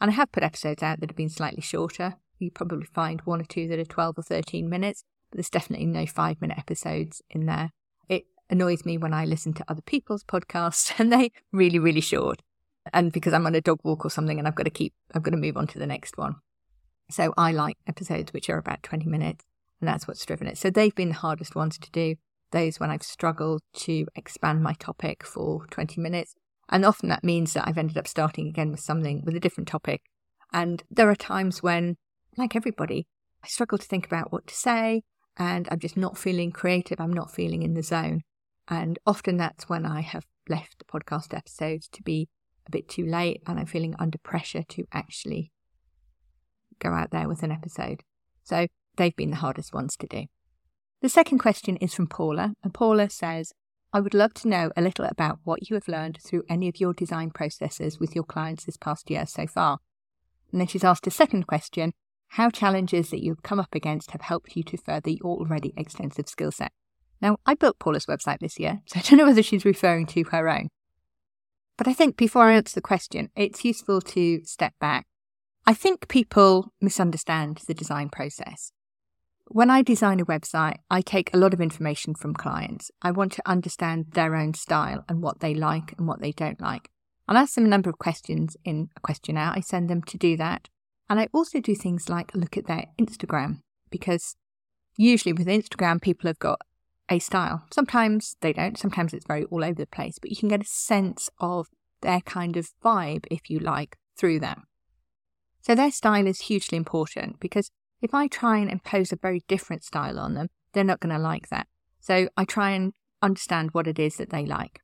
And 0.00 0.10
I 0.10 0.14
have 0.14 0.32
put 0.32 0.42
episodes 0.42 0.82
out 0.82 1.00
that 1.00 1.10
have 1.10 1.16
been 1.16 1.28
slightly 1.28 1.62
shorter. 1.62 2.16
You 2.38 2.50
probably 2.50 2.86
find 2.86 3.20
one 3.20 3.40
or 3.40 3.44
two 3.44 3.68
that 3.68 3.78
are 3.78 3.84
12 3.84 4.18
or 4.18 4.22
13 4.22 4.68
minutes, 4.68 5.04
but 5.30 5.36
there's 5.36 5.50
definitely 5.50 5.86
no 5.86 6.06
five 6.06 6.40
minute 6.40 6.58
episodes 6.58 7.22
in 7.30 7.46
there. 7.46 7.70
Annoys 8.52 8.84
me 8.84 8.98
when 8.98 9.14
I 9.14 9.24
listen 9.24 9.54
to 9.54 9.64
other 9.66 9.80
people's 9.80 10.22
podcasts 10.22 10.92
and 11.00 11.10
they 11.10 11.32
really, 11.52 11.78
really 11.78 12.02
short 12.02 12.42
and 12.92 13.12
because 13.12 13.32
I'm 13.32 13.46
on 13.46 13.54
a 13.54 13.60
dog 13.60 13.80
walk 13.82 14.04
or 14.04 14.10
something 14.10 14.38
and 14.38 14.46
I've 14.46 14.54
got 14.54 14.64
to 14.64 14.70
keep, 14.70 14.92
I've 15.14 15.22
got 15.22 15.30
to 15.30 15.36
move 15.36 15.56
on 15.56 15.66
to 15.68 15.78
the 15.78 15.86
next 15.86 16.18
one. 16.18 16.36
So 17.10 17.32
I 17.38 17.52
like 17.52 17.76
episodes 17.86 18.32
which 18.32 18.48
are 18.50 18.58
about 18.58 18.82
20 18.82 19.06
minutes 19.06 19.44
and 19.80 19.88
that's 19.88 20.06
what's 20.06 20.24
driven 20.26 20.46
it. 20.46 20.58
So 20.58 20.70
they've 20.70 20.94
been 20.94 21.08
the 21.08 21.14
hardest 21.14 21.54
ones 21.54 21.78
to 21.78 21.90
do. 21.90 22.16
Those 22.50 22.78
when 22.78 22.90
I've 22.90 23.02
struggled 23.02 23.62
to 23.74 24.06
expand 24.14 24.62
my 24.62 24.74
topic 24.74 25.24
for 25.24 25.66
20 25.70 26.00
minutes. 26.00 26.34
And 26.68 26.84
often 26.84 27.08
that 27.08 27.24
means 27.24 27.54
that 27.54 27.66
I've 27.66 27.78
ended 27.78 27.96
up 27.96 28.06
starting 28.06 28.48
again 28.48 28.70
with 28.70 28.80
something 28.80 29.22
with 29.24 29.34
a 29.34 29.40
different 29.40 29.68
topic. 29.68 30.02
And 30.52 30.82
there 30.90 31.08
are 31.08 31.16
times 31.16 31.62
when, 31.62 31.96
like 32.36 32.54
everybody, 32.54 33.06
I 33.42 33.48
struggle 33.48 33.78
to 33.78 33.86
think 33.86 34.04
about 34.04 34.30
what 34.30 34.46
to 34.48 34.54
say 34.54 35.02
and 35.38 35.66
I'm 35.70 35.78
just 35.78 35.96
not 35.96 36.18
feeling 36.18 36.52
creative. 36.52 37.00
I'm 37.00 37.12
not 37.12 37.30
feeling 37.30 37.62
in 37.62 37.72
the 37.72 37.82
zone. 37.82 38.22
And 38.68 38.98
often 39.06 39.36
that's 39.36 39.68
when 39.68 39.84
I 39.84 40.00
have 40.00 40.26
left 40.48 40.78
the 40.78 40.84
podcast 40.84 41.36
episodes 41.36 41.88
to 41.88 42.02
be 42.02 42.28
a 42.66 42.70
bit 42.70 42.88
too 42.88 43.04
late 43.04 43.42
and 43.46 43.58
I'm 43.58 43.66
feeling 43.66 43.94
under 43.98 44.18
pressure 44.18 44.62
to 44.70 44.84
actually 44.92 45.52
go 46.78 46.90
out 46.90 47.10
there 47.10 47.28
with 47.28 47.42
an 47.42 47.52
episode. 47.52 48.02
So 48.42 48.66
they've 48.96 49.16
been 49.16 49.30
the 49.30 49.36
hardest 49.36 49.72
ones 49.72 49.96
to 49.98 50.06
do. 50.06 50.26
The 51.00 51.08
second 51.08 51.38
question 51.38 51.76
is 51.78 51.94
from 51.94 52.06
Paula, 52.06 52.54
and 52.62 52.72
Paula 52.72 53.10
says, 53.10 53.52
I 53.92 54.00
would 54.00 54.14
love 54.14 54.32
to 54.34 54.48
know 54.48 54.70
a 54.76 54.82
little 54.82 55.04
about 55.04 55.40
what 55.44 55.68
you 55.68 55.74
have 55.74 55.88
learned 55.88 56.18
through 56.22 56.44
any 56.48 56.68
of 56.68 56.80
your 56.80 56.94
design 56.94 57.30
processes 57.30 57.98
with 57.98 58.14
your 58.14 58.24
clients 58.24 58.64
this 58.64 58.76
past 58.76 59.10
year 59.10 59.26
so 59.26 59.46
far. 59.46 59.78
And 60.50 60.60
then 60.60 60.68
she's 60.68 60.84
asked 60.84 61.06
a 61.06 61.10
second 61.10 61.46
question 61.46 61.92
how 62.28 62.50
challenges 62.50 63.10
that 63.10 63.22
you've 63.22 63.42
come 63.42 63.60
up 63.60 63.74
against 63.74 64.12
have 64.12 64.22
helped 64.22 64.56
you 64.56 64.62
to 64.62 64.76
further 64.76 65.10
your 65.10 65.38
already 65.38 65.74
extensive 65.76 66.28
skill 66.28 66.52
set. 66.52 66.72
Now, 67.22 67.38
I 67.46 67.54
built 67.54 67.78
Paula's 67.78 68.06
website 68.06 68.40
this 68.40 68.58
year, 68.58 68.80
so 68.86 68.98
I 68.98 69.02
don't 69.02 69.18
know 69.18 69.26
whether 69.26 69.44
she's 69.44 69.64
referring 69.64 70.06
to 70.06 70.24
her 70.32 70.48
own. 70.48 70.68
But 71.78 71.86
I 71.86 71.94
think 71.94 72.16
before 72.16 72.42
I 72.42 72.54
answer 72.54 72.74
the 72.74 72.82
question, 72.82 73.30
it's 73.36 73.64
useful 73.64 74.00
to 74.00 74.44
step 74.44 74.74
back. 74.80 75.06
I 75.64 75.72
think 75.72 76.08
people 76.08 76.72
misunderstand 76.80 77.60
the 77.66 77.74
design 77.74 78.08
process. 78.08 78.72
When 79.46 79.70
I 79.70 79.82
design 79.82 80.18
a 80.18 80.26
website, 80.26 80.78
I 80.90 81.00
take 81.00 81.32
a 81.32 81.36
lot 81.36 81.54
of 81.54 81.60
information 81.60 82.14
from 82.14 82.34
clients. 82.34 82.90
I 83.00 83.12
want 83.12 83.32
to 83.32 83.48
understand 83.48 84.06
their 84.12 84.34
own 84.34 84.54
style 84.54 85.04
and 85.08 85.22
what 85.22 85.40
they 85.40 85.54
like 85.54 85.94
and 85.96 86.08
what 86.08 86.20
they 86.20 86.32
don't 86.32 86.60
like. 86.60 86.88
I'll 87.28 87.36
ask 87.36 87.54
them 87.54 87.66
a 87.66 87.68
number 87.68 87.88
of 87.88 87.98
questions 87.98 88.56
in 88.64 88.88
a 88.96 89.00
questionnaire. 89.00 89.52
I 89.54 89.60
send 89.60 89.88
them 89.88 90.02
to 90.02 90.18
do 90.18 90.36
that. 90.38 90.68
And 91.08 91.20
I 91.20 91.28
also 91.32 91.60
do 91.60 91.76
things 91.76 92.08
like 92.08 92.34
look 92.34 92.56
at 92.56 92.66
their 92.66 92.86
Instagram 93.00 93.60
because 93.90 94.34
usually 94.96 95.32
with 95.32 95.46
Instagram, 95.46 96.00
people 96.00 96.28
have 96.28 96.38
got 96.38 96.62
a 97.08 97.18
style. 97.18 97.66
Sometimes 97.72 98.36
they 98.40 98.52
don't, 98.52 98.78
sometimes 98.78 99.12
it's 99.12 99.26
very 99.26 99.44
all 99.44 99.64
over 99.64 99.74
the 99.74 99.86
place, 99.86 100.18
but 100.18 100.30
you 100.30 100.36
can 100.36 100.48
get 100.48 100.62
a 100.62 100.66
sense 100.66 101.28
of 101.38 101.68
their 102.00 102.20
kind 102.20 102.56
of 102.56 102.70
vibe, 102.84 103.26
if 103.30 103.50
you 103.50 103.58
like, 103.58 103.96
through 104.16 104.40
them. 104.40 104.64
So 105.60 105.74
their 105.74 105.92
style 105.92 106.26
is 106.26 106.42
hugely 106.42 106.76
important 106.76 107.38
because 107.38 107.70
if 108.00 108.12
I 108.12 108.26
try 108.26 108.58
and 108.58 108.70
impose 108.70 109.12
a 109.12 109.16
very 109.16 109.44
different 109.46 109.84
style 109.84 110.18
on 110.18 110.34
them, 110.34 110.48
they're 110.72 110.84
not 110.84 111.00
going 111.00 111.14
to 111.14 111.20
like 111.20 111.48
that. 111.50 111.68
So 112.00 112.28
I 112.36 112.44
try 112.44 112.70
and 112.70 112.92
understand 113.22 113.70
what 113.72 113.86
it 113.86 113.98
is 113.98 114.16
that 114.16 114.30
they 114.30 114.44
like. 114.44 114.80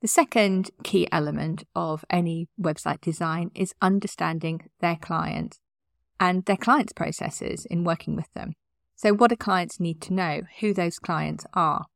The 0.00 0.08
second 0.08 0.70
key 0.82 1.08
element 1.10 1.64
of 1.74 2.04
any 2.10 2.48
website 2.60 3.00
design 3.00 3.50
is 3.54 3.74
understanding 3.80 4.68
their 4.80 4.96
clients 4.96 5.58
and 6.20 6.44
their 6.44 6.56
clients' 6.56 6.92
processes 6.92 7.64
in 7.66 7.84
working 7.84 8.16
with 8.16 8.32
them. 8.34 8.54
So, 8.98 9.14
what 9.14 9.30
do 9.30 9.36
clients 9.36 9.78
need 9.78 10.02
to 10.02 10.12
know? 10.12 10.42
Who 10.58 10.74
those 10.74 10.98
clients 10.98 11.46
are? 11.54 11.86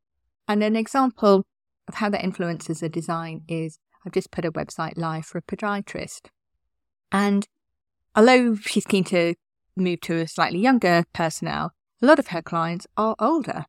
And 0.47 0.63
an 0.63 0.77
example 0.77 1.43
of 1.89 1.95
how 1.97 2.09
that 2.11 2.23
influences 2.23 2.81
a 2.81 2.89
design 2.89 3.43
is 3.49 3.81
I've 4.07 4.13
just 4.13 4.31
put 4.31 4.45
a 4.45 4.53
website 4.53 4.97
live 4.97 5.27
for 5.27 5.39
a 5.39 5.43
podiatrist. 5.43 6.29
And 7.11 7.49
although 8.15 8.55
she's 8.55 8.87
keen 8.87 9.03
to 9.05 9.35
move 9.77 10.01
to 10.03 10.15
a 10.19 10.29
slightly 10.29 10.61
younger 10.61 11.03
personnel, 11.13 11.73
a 12.01 12.07
lot 12.07 12.21
of 12.21 12.29
her 12.29 12.41
clients 12.41 12.87
are 12.97 13.17
older. 13.19 13.65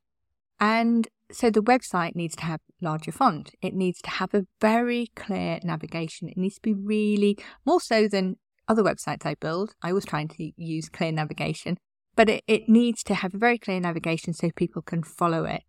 And 0.59 1.07
so 1.31 1.49
the 1.49 1.63
website 1.63 2.15
needs 2.15 2.35
to 2.35 2.43
have 2.43 2.59
larger 2.81 3.11
font. 3.11 3.55
It 3.63 3.73
needs 3.73 3.99
to 4.03 4.11
have 4.11 4.35
a 4.35 4.45
very 4.61 5.09
clear 5.15 5.59
navigation. 5.63 6.29
It 6.29 6.37
needs 6.37 6.55
to 6.55 6.61
be 6.61 6.75
really 6.75 7.39
more 7.65 7.81
so 7.81 8.07
than 8.07 8.37
other 8.67 8.83
websites 8.83 9.25
I 9.25 9.33
build. 9.33 9.73
I 9.81 9.91
was 9.91 10.05
trying 10.05 10.27
to 10.27 10.51
use 10.55 10.87
clear 10.87 11.11
navigation, 11.11 11.79
but 12.15 12.29
it, 12.29 12.43
it 12.47 12.69
needs 12.69 13.03
to 13.03 13.15
have 13.15 13.33
a 13.33 13.39
very 13.39 13.57
clear 13.57 13.79
navigation 13.79 14.33
so 14.33 14.49
people 14.55 14.81
can 14.81 15.03
follow 15.03 15.45
it. 15.45 15.63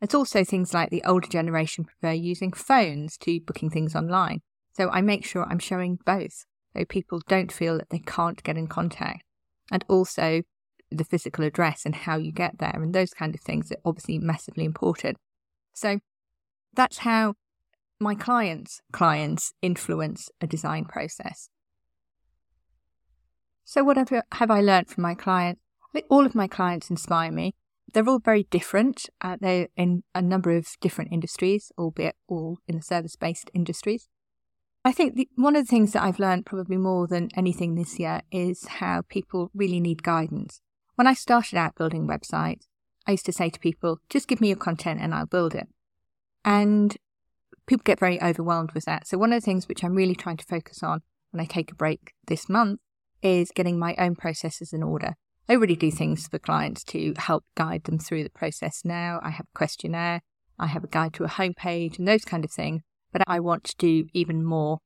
It's 0.00 0.14
also 0.14 0.44
things 0.44 0.72
like 0.72 0.90
the 0.90 1.04
older 1.04 1.28
generation 1.28 1.84
prefer 1.84 2.12
using 2.12 2.52
phones 2.52 3.18
to 3.18 3.40
booking 3.40 3.70
things 3.70 3.94
online. 3.94 4.40
So 4.72 4.88
I 4.88 5.02
make 5.02 5.24
sure 5.26 5.44
I'm 5.44 5.58
showing 5.58 5.98
both 6.06 6.46
so 6.74 6.84
people 6.84 7.20
don't 7.28 7.52
feel 7.52 7.76
that 7.78 7.90
they 7.90 7.98
can't 7.98 8.42
get 8.42 8.56
in 8.56 8.66
contact. 8.66 9.24
And 9.70 9.84
also 9.88 10.42
the 10.90 11.04
physical 11.04 11.44
address 11.44 11.84
and 11.84 11.94
how 11.94 12.16
you 12.16 12.32
get 12.32 12.58
there 12.58 12.72
and 12.74 12.94
those 12.94 13.12
kind 13.12 13.34
of 13.34 13.40
things 13.40 13.70
are 13.70 13.78
obviously 13.84 14.18
massively 14.18 14.64
important. 14.64 15.18
So 15.74 16.00
that's 16.74 16.98
how 16.98 17.34
my 18.00 18.14
clients' 18.14 18.80
clients 18.92 19.52
influence 19.60 20.30
a 20.40 20.46
design 20.46 20.86
process. 20.86 21.50
So 23.64 23.84
what 23.84 23.96
have, 23.98 24.10
have 24.32 24.50
I 24.50 24.60
learned 24.62 24.88
from 24.88 25.02
my 25.02 25.14
clients? 25.14 25.60
All 26.08 26.26
of 26.26 26.34
my 26.34 26.46
clients 26.46 26.90
inspire 26.90 27.32
me. 27.32 27.54
They're 27.92 28.08
all 28.08 28.20
very 28.20 28.44
different. 28.44 29.10
Uh, 29.20 29.36
they're 29.40 29.68
in 29.76 30.04
a 30.14 30.22
number 30.22 30.56
of 30.56 30.68
different 30.80 31.12
industries, 31.12 31.72
albeit 31.76 32.16
all 32.28 32.58
in 32.68 32.76
the 32.76 32.82
service-based 32.82 33.50
industries. 33.52 34.08
I 34.84 34.92
think 34.92 35.14
the, 35.14 35.28
one 35.34 35.56
of 35.56 35.66
the 35.66 35.70
things 35.70 35.92
that 35.92 36.02
I've 36.02 36.18
learned 36.18 36.46
probably 36.46 36.76
more 36.76 37.06
than 37.06 37.28
anything 37.36 37.74
this 37.74 37.98
year 37.98 38.22
is 38.30 38.66
how 38.66 39.02
people 39.08 39.50
really 39.54 39.80
need 39.80 40.02
guidance. 40.02 40.60
When 40.94 41.06
I 41.06 41.14
started 41.14 41.58
out 41.58 41.74
building 41.74 42.06
websites, 42.06 42.66
I 43.06 43.12
used 43.12 43.26
to 43.26 43.32
say 43.32 43.50
to 43.50 43.60
people, 43.60 43.98
just 44.08 44.28
give 44.28 44.40
me 44.40 44.48
your 44.48 44.56
content 44.56 45.00
and 45.00 45.14
I'll 45.14 45.26
build 45.26 45.54
it. 45.54 45.68
And 46.44 46.96
people 47.66 47.82
get 47.84 48.00
very 48.00 48.22
overwhelmed 48.22 48.72
with 48.72 48.84
that. 48.84 49.06
So, 49.06 49.18
one 49.18 49.32
of 49.32 49.40
the 49.40 49.44
things 49.44 49.68
which 49.68 49.84
I'm 49.84 49.94
really 49.94 50.14
trying 50.14 50.38
to 50.38 50.44
focus 50.44 50.82
on 50.82 51.02
when 51.30 51.40
I 51.40 51.44
take 51.44 51.70
a 51.72 51.74
break 51.74 52.12
this 52.26 52.48
month 52.48 52.80
is 53.22 53.52
getting 53.54 53.78
my 53.78 53.94
own 53.96 54.16
processes 54.16 54.72
in 54.72 54.82
order. 54.82 55.14
I 55.50 55.54
already 55.54 55.74
do 55.74 55.90
things 55.90 56.28
for 56.28 56.38
clients 56.38 56.84
to 56.84 57.12
help 57.18 57.44
guide 57.56 57.82
them 57.82 57.98
through 57.98 58.22
the 58.22 58.30
process 58.30 58.82
now. 58.84 59.18
I 59.20 59.30
have 59.30 59.46
a 59.52 59.58
questionnaire, 59.58 60.20
I 60.60 60.68
have 60.68 60.84
a 60.84 60.86
guide 60.86 61.12
to 61.14 61.24
a 61.24 61.28
homepage, 61.28 61.98
and 61.98 62.06
those 62.06 62.24
kind 62.24 62.44
of 62.44 62.52
things. 62.52 62.82
But 63.12 63.22
I 63.26 63.40
want 63.40 63.64
to 63.64 63.74
do 63.76 64.06
even 64.14 64.44
more 64.44 64.78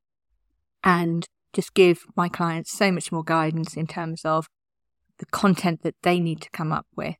and 0.83 1.27
just 1.53 1.75
give 1.75 2.05
my 2.15 2.29
clients 2.29 2.71
so 2.71 2.91
much 2.91 3.11
more 3.11 3.23
guidance 3.23 3.77
in 3.77 3.85
terms 3.85 4.25
of 4.25 4.47
the 5.19 5.27
content 5.27 5.83
that 5.83 5.97
they 6.01 6.19
need 6.19 6.41
to 6.41 6.49
come 6.49 6.71
up 6.71 6.87
with 6.95 7.17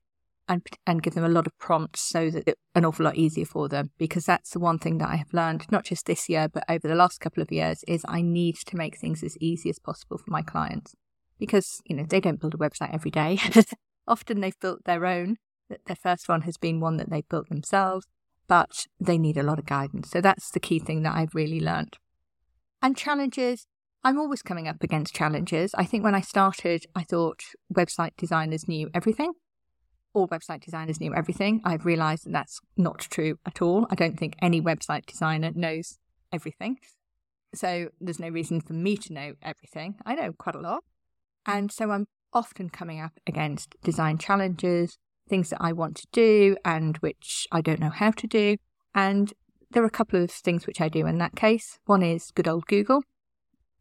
and 0.49 0.65
and 0.87 1.03
give 1.03 1.13
them 1.13 1.23
a 1.23 1.29
lot 1.29 1.45
of 1.45 1.55
prompts 1.59 2.01
so 2.01 2.31
that 2.31 2.47
it's 2.47 2.59
an 2.73 2.83
awful 2.83 3.05
lot 3.05 3.15
easier 3.15 3.45
for 3.45 3.69
them 3.69 3.91
because 3.99 4.25
that's 4.25 4.49
the 4.49 4.59
one 4.59 4.79
thing 4.79 4.97
that 4.97 5.09
I 5.09 5.17
have 5.17 5.33
learned 5.33 5.71
not 5.71 5.85
just 5.85 6.07
this 6.07 6.27
year 6.29 6.47
but 6.47 6.63
over 6.67 6.87
the 6.87 6.95
last 6.95 7.19
couple 7.19 7.41
of 7.41 7.51
years 7.51 7.83
is 7.87 8.03
I 8.07 8.21
need 8.21 8.55
to 8.65 8.75
make 8.75 8.97
things 8.97 9.23
as 9.23 9.37
easy 9.39 9.69
as 9.69 9.79
possible 9.79 10.17
for 10.17 10.29
my 10.29 10.41
clients 10.41 10.95
because 11.39 11.81
you 11.85 11.95
know 11.95 12.05
they 12.07 12.19
don't 12.19 12.39
build 12.39 12.53
a 12.53 12.57
website 12.57 12.93
every 12.93 13.11
day 13.11 13.39
often 14.07 14.41
they've 14.41 14.59
built 14.59 14.83
their 14.85 15.05
own 15.05 15.37
their 15.85 15.95
first 15.95 16.29
one 16.29 16.41
has 16.41 16.57
been 16.57 16.79
one 16.79 16.97
that 16.97 17.09
they 17.09 17.21
built 17.21 17.49
themselves 17.49 18.05
but 18.47 18.85
they 18.99 19.17
need 19.17 19.37
a 19.37 19.43
lot 19.43 19.59
of 19.59 19.65
guidance 19.65 20.09
so 20.09 20.21
that's 20.21 20.51
the 20.51 20.59
key 20.59 20.79
thing 20.79 21.03
that 21.03 21.15
I've 21.15 21.35
really 21.35 21.59
learned 21.59 21.97
and 22.81 22.95
challenges 22.95 23.67
I'm 24.05 24.19
always 24.19 24.43
coming 24.43 24.67
up 24.67 24.83
against 24.83 25.15
challenges. 25.15 25.73
I 25.73 25.83
think 25.83 26.03
when 26.03 26.13
I 26.13 26.21
started, 26.21 26.85
I 26.95 27.01
thought 27.01 27.41
website 27.73 28.11
designers 28.17 28.67
knew 28.67 28.87
everything. 28.93 29.33
All 30.13 30.27
website 30.27 30.63
designers 30.63 30.99
knew 30.99 31.11
everything. 31.15 31.59
I've 31.65 31.87
realized 31.87 32.25
that 32.25 32.31
that's 32.31 32.59
not 32.77 32.99
true 32.99 33.39
at 33.47 33.63
all. 33.63 33.87
I 33.89 33.95
don't 33.95 34.15
think 34.15 34.35
any 34.43 34.61
website 34.61 35.07
designer 35.07 35.51
knows 35.55 35.97
everything. 36.31 36.77
So 37.55 37.89
there's 37.99 38.19
no 38.19 38.29
reason 38.29 38.61
for 38.61 38.73
me 38.73 38.95
to 38.97 39.11
know 39.11 39.33
everything. 39.41 39.95
I 40.05 40.13
know 40.13 40.33
quite 40.33 40.55
a 40.55 40.59
lot. 40.59 40.83
And 41.45 41.71
so 41.71 41.91
I'm 41.91 42.07
often 42.33 42.69
coming 42.69 42.99
up 42.99 43.19
against 43.25 43.75
design 43.83 44.17
challenges, 44.17 44.97
things 45.27 45.49
that 45.49 45.61
I 45.61 45.71
want 45.71 45.95
to 45.97 46.07
do 46.11 46.57
and 46.63 46.97
which 46.97 47.47
I 47.51 47.61
don't 47.61 47.79
know 47.79 47.89
how 47.89 48.11
to 48.11 48.27
do. 48.27 48.57
And 48.93 49.33
there 49.71 49.83
are 49.83 49.87
a 49.87 49.91
couple 49.91 50.21
of 50.21 50.31
things 50.31 50.67
which 50.67 50.81
I 50.81 50.89
do 50.89 51.05
in 51.05 51.17
that 51.19 51.35
case. 51.35 51.79
One 51.85 52.03
is 52.03 52.31
good 52.31 52.47
old 52.47 52.65
Google. 52.67 53.03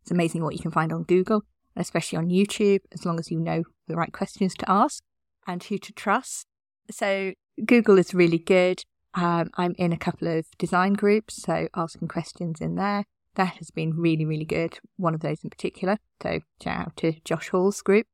It's 0.02 0.10
amazing 0.10 0.42
what 0.42 0.54
you 0.54 0.60
can 0.60 0.70
find 0.70 0.92
on 0.92 1.04
Google, 1.04 1.42
especially 1.76 2.18
on 2.18 2.28
YouTube, 2.28 2.80
as 2.92 3.04
long 3.06 3.18
as 3.18 3.30
you 3.30 3.38
know 3.38 3.64
the 3.88 3.96
right 3.96 4.12
questions 4.12 4.54
to 4.54 4.70
ask 4.70 5.02
and 5.46 5.62
who 5.62 5.78
to 5.78 5.92
trust. 5.92 6.46
So 6.90 7.32
Google 7.64 7.98
is 7.98 8.14
really 8.14 8.38
good. 8.38 8.82
Um, 9.14 9.50
I'm 9.54 9.74
in 9.78 9.92
a 9.92 9.96
couple 9.96 10.28
of 10.28 10.46
design 10.58 10.94
groups, 10.94 11.42
so 11.42 11.68
asking 11.74 12.08
questions 12.08 12.60
in 12.60 12.74
there. 12.74 13.04
That 13.36 13.56
has 13.56 13.70
been 13.70 13.96
really, 13.96 14.24
really 14.24 14.44
good. 14.44 14.78
One 14.96 15.14
of 15.14 15.20
those 15.20 15.42
in 15.42 15.50
particular. 15.50 15.98
So 16.22 16.40
shout 16.62 16.86
out 16.86 16.96
to 16.98 17.14
Josh 17.24 17.48
Hall's 17.48 17.82
group. 17.82 18.06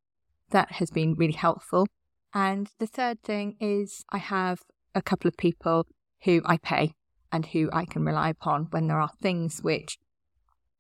That 0.51 0.73
has 0.73 0.91
been 0.91 1.15
really 1.15 1.35
helpful. 1.35 1.87
And 2.33 2.71
the 2.79 2.87
third 2.87 3.23
thing 3.23 3.57
is 3.61 4.05
I 4.11 4.19
have 4.19 4.63
a 4.95 5.03
couple 5.03 5.29
of 5.29 5.37
people 5.37 5.87
who 6.25 6.43
I 6.45 6.57
pay 6.57 6.95
and 7.33 7.47
who 7.47 7.69
I 7.73 7.85
can 7.85 8.05
rely 8.05 8.31
upon 8.31 8.69
when 8.71 8.87
there 8.87 9.01
are 9.01 9.11
things 9.21 9.61
which 9.63 9.99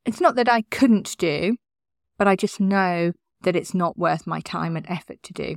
it's 0.04 0.20
not 0.20 0.34
that 0.36 0.48
I 0.48 0.62
couldn't 0.62 1.16
do, 1.18 1.56
but 2.18 2.26
I 2.26 2.34
just 2.34 2.60
know 2.60 3.12
that 3.42 3.56
it's 3.56 3.74
not 3.74 3.98
worth 3.98 4.26
my 4.26 4.40
time 4.40 4.76
and 4.76 4.86
effort 4.88 5.22
to 5.24 5.32
do. 5.32 5.56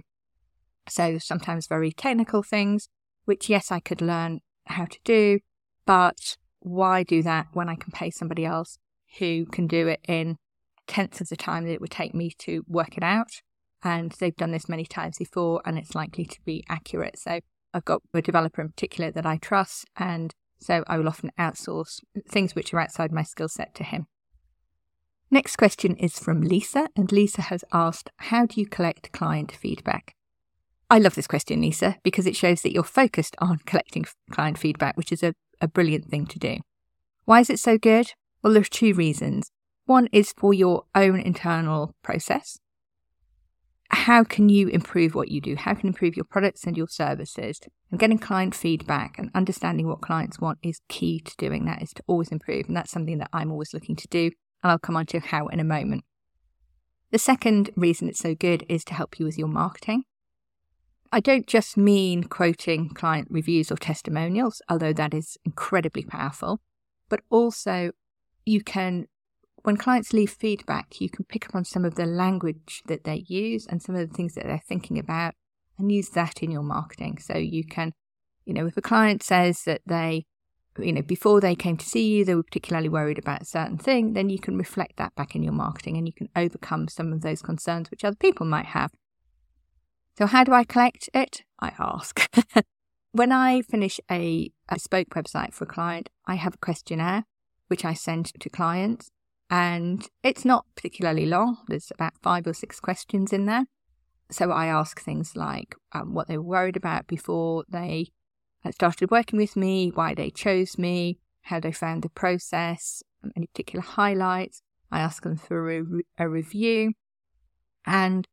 So 0.90 1.18
sometimes 1.18 1.68
very 1.68 1.92
technical 1.92 2.44
things, 2.44 2.90
which 3.25 3.50
yes, 3.50 3.72
I 3.72 3.80
could 3.80 4.02
learn 4.02 4.42
how 4.68 4.86
to 4.86 5.00
do, 5.04 5.40
but 5.86 6.38
why 6.63 7.03
do 7.03 7.22
that 7.24 7.48
when 7.53 7.70
I 7.70 7.75
can 7.75 7.91
pay 7.91 8.10
somebody 8.10 8.46
else 8.46 8.77
who 9.20 9.46
can 9.46 9.67
do 9.67 9.88
it 9.88 10.00
in 10.08 10.38
tenths 10.88 11.22
of 11.22 11.29
the 11.29 11.36
time 11.36 11.65
that 11.65 11.74
it 11.74 11.82
would 11.82 11.91
take 11.91 12.13
me 12.13 12.32
to 12.39 12.63
work 12.67 12.98
it 12.98 13.03
out? 13.03 13.41
And 13.84 14.12
they've 14.13 14.36
done 14.36 14.51
this 14.51 14.70
many 14.70 14.86
times 14.86 15.17
before 15.17 15.62
and 15.65 15.77
it's 15.77 15.93
likely 15.93 16.25
to 16.25 16.39
be 16.46 16.63
accurate. 16.70 17.20
So 17.20 17.41
I've 17.74 17.86
got 17.86 18.01
a 18.13 18.22
developer 18.22 18.62
in 18.62 18.70
particular 18.70 19.12
that 19.12 19.25
I 19.25 19.38
trust 19.38 19.86
and 19.98 20.34
so 20.60 20.84
I 20.88 20.98
will 20.98 21.10
often 21.10 21.32
outsource 21.38 22.00
things 22.29 22.55
which 22.55 22.74
are 22.74 22.79
outside 22.79 23.12
my 23.12 23.24
skill 23.24 23.50
set 23.50 23.75
to 23.75 23.84
him. 23.84 24.08
Next 25.29 25.55
question 25.55 25.96
is 25.96 26.20
from 26.20 26.41
Lisa, 26.41 26.89
and 26.96 27.12
Lisa 27.12 27.41
has 27.41 27.63
asked, 27.74 28.12
How 28.17 28.46
do 28.46 28.62
you 28.62 28.67
collect 28.67 29.12
client 29.12 29.51
feedback? 29.51 30.15
I 30.91 31.00
love 31.00 31.15
this 31.15 31.25
question, 31.25 31.60
Lisa, 31.60 31.98
because 32.03 32.27
it 32.27 32.36
shows 32.36 32.62
that 32.62 32.72
you're 32.72 32.84
focused 32.84 33.36
on 33.39 33.58
collecting 33.65 34.05
client 34.29 34.60
feedback, 34.60 34.96
which 34.96 35.12
is 35.12 35.24
a, 35.24 35.34
a 35.63 35.67
brilliant 35.67 36.10
thing 36.10 36.27
to 36.27 36.38
do. 36.38 36.58
Why 37.25 37.39
is 37.39 37.50
it 37.50 37.60
so 37.60 37.77
good? 37.77 38.12
Well, 38.43 38.53
there's 38.53 38.70
two 38.70 38.93
reasons. 38.93 39.50
One 39.86 40.10
is 40.12 40.34
for 40.38 40.53
your 40.53 40.84
own 40.93 41.20
internal 41.20 41.96
process. 42.03 42.60
How 43.89 44.24
can 44.24 44.50
you 44.50 44.67
improve 44.67 45.15
what 45.15 45.29
you 45.29 45.39
do? 45.39 45.55
How 45.55 45.74
can 45.74 45.88
you 45.88 45.89
improve 45.89 46.17
your 46.17 46.25
products 46.25 46.65
and 46.65 46.75
your 46.75 46.88
services? 46.88 47.62
And 47.89 48.00
getting 48.00 48.17
client 48.17 48.55
feedback 48.55 49.17
and 49.17 49.29
understanding 49.34 49.88
what 49.88 50.01
clients 50.01 50.39
want 50.39 50.60
is 50.62 50.82
key 50.89 51.20
to 51.20 51.34
doing 51.38 51.65
that, 51.65 51.82
is 51.82 51.93
to 51.93 52.03
always 52.08 52.29
improve. 52.29 52.67
And 52.67 52.75
that's 52.75 52.91
something 52.91 53.20
that 53.20 53.29
I'm 53.32 53.51
always 53.51 53.74
looking 53.74 53.96
to 53.96 54.08
do 54.10 54.32
and 54.63 54.72
I'll 54.72 54.79
come 54.79 54.98
on 54.98 55.05
to 55.08 55.20
how 55.20 55.48
in 55.48 55.60
a 55.60 55.63
moment. 55.63 56.03
The 57.12 57.20
second 57.20 57.70
reason 57.75 58.10
it's 58.10 58.20
so 58.20 58.36
good 58.36 58.65
is 58.67 58.84
to 58.86 58.93
help 58.96 59.20
you 59.20 59.25
with 59.25 59.38
your 59.38 59.48
marketing. 59.48 60.03
I 61.13 61.20
don't 61.20 61.46
just 61.46 61.77
mean 61.77 62.24
quoting 62.24 62.89
client 62.89 63.27
reviews 63.29 63.72
or 63.72 63.75
testimonials, 63.75 64.63
although 64.67 64.93
that 64.93 65.13
is 65.13 65.38
incredibly 65.46 66.03
powerful, 66.03 66.60
but 67.08 67.20
also 67.29 67.91
you 68.48 68.63
can, 68.63 69.05
when 69.62 69.77
clients 69.77 70.12
leave 70.12 70.32
feedback, 70.32 71.00
you 71.00 71.12
can 71.12 71.25
pick 71.25 71.48
up 71.48 71.53
on 71.53 71.65
some 71.65 71.86
of 71.86 71.93
the 71.93 72.08
language 72.08 72.82
that 72.88 73.03
they 73.03 73.25
use 73.27 73.67
and 73.67 73.79
some 73.79 73.93
of 73.93 74.10
the 74.10 74.12
things 74.15 74.34
that 74.34 74.46
they're 74.46 74.63
thinking 74.67 74.98
about 74.98 75.36
and 75.77 75.91
use 75.91 76.10
that 76.10 76.41
in 76.41 76.50
your 76.50 76.63
marketing. 76.63 77.20
So 77.20 77.38
you 77.38 77.63
can, 77.63 77.93
you 78.43 78.55
know, 78.55 78.65
if 78.65 78.75
a 78.75 78.82
client 78.82 79.22
says 79.22 79.65
that 79.65 79.82
they 79.86 80.25
you 80.79 80.91
know, 80.91 81.03
before 81.03 81.39
they 81.39 81.53
came 81.53 81.77
to 81.77 81.86
see 81.86 82.08
you, 82.08 82.25
they 82.25 82.34
were 82.34 82.41
particularly 82.41 82.89
worried 82.89 83.20
about 83.20 83.43
a 83.43 83.46
certain 83.46 83.77
thing, 83.77 84.13
then 84.13 84.32
you 84.32 84.39
can 84.39 84.58
reflect 84.58 84.98
that 84.98 85.13
back 85.13 85.36
in 85.36 85.43
your 85.43 85.53
marketing 85.53 85.96
and 85.96 86.08
you 86.08 86.13
can 86.13 86.29
overcome 86.36 86.88
some 86.88 87.13
of 87.13 87.22
those 87.22 87.43
concerns 87.43 87.91
which 87.91 88.03
other 88.03 88.15
people 88.15 88.48
might 88.48 88.65
have. 88.65 88.89
So, 90.17 90.27
how 90.27 90.43
do 90.43 90.53
I 90.53 90.63
collect 90.63 91.10
it? 91.13 91.43
I 91.60 91.74
ask. 91.79 92.29
when 93.12 93.32
I 93.32 93.62
finish 93.62 94.00
a, 94.12 94.51
a 94.70 94.75
bespoke 94.75 95.10
website 95.10 95.53
for 95.53 95.63
a 95.63 95.67
client, 95.67 96.10
I 96.27 96.36
have 96.36 96.55
a 96.55 96.65
questionnaire 96.65 97.25
which 97.67 97.86
I 97.86 97.93
send 97.93 98.27
to 98.39 98.50
clients, 98.50 99.10
and 99.50 100.08
it's 100.22 100.46
not 100.46 100.65
particularly 100.75 101.25
long. 101.25 101.58
There's 101.67 101.91
about 101.91 102.13
five 102.22 102.46
or 102.46 102.53
six 102.53 102.79
questions 102.79 103.34
in 103.34 103.46
there. 103.46 103.65
So, 104.29 104.51
I 104.51 104.67
ask 104.67 105.01
things 105.01 105.36
like 105.36 105.75
um, 105.93 106.13
what 106.13 106.27
they 106.27 106.38
were 106.38 106.43
worried 106.43 106.77
about 106.77 107.08
before 107.08 107.63
they 107.67 108.12
started 108.72 109.10
working 109.10 109.39
with 109.39 109.55
me, 109.55 109.91
why 109.93 110.13
they 110.13 110.29
chose 110.29 110.77
me, 110.77 111.17
how 111.43 111.60
they 111.60 111.72
found 111.72 112.03
the 112.03 112.10
process, 112.10 113.01
any 113.36 113.48
particular 113.48 113.82
highlights. 113.82 114.62
I 114.91 115.00
ask 115.00 115.24
them 115.24 115.38
for 115.38 115.72
a, 115.72 115.82
re- 115.82 116.03
a 116.20 116.29
review. 116.29 116.93
And 117.86 118.27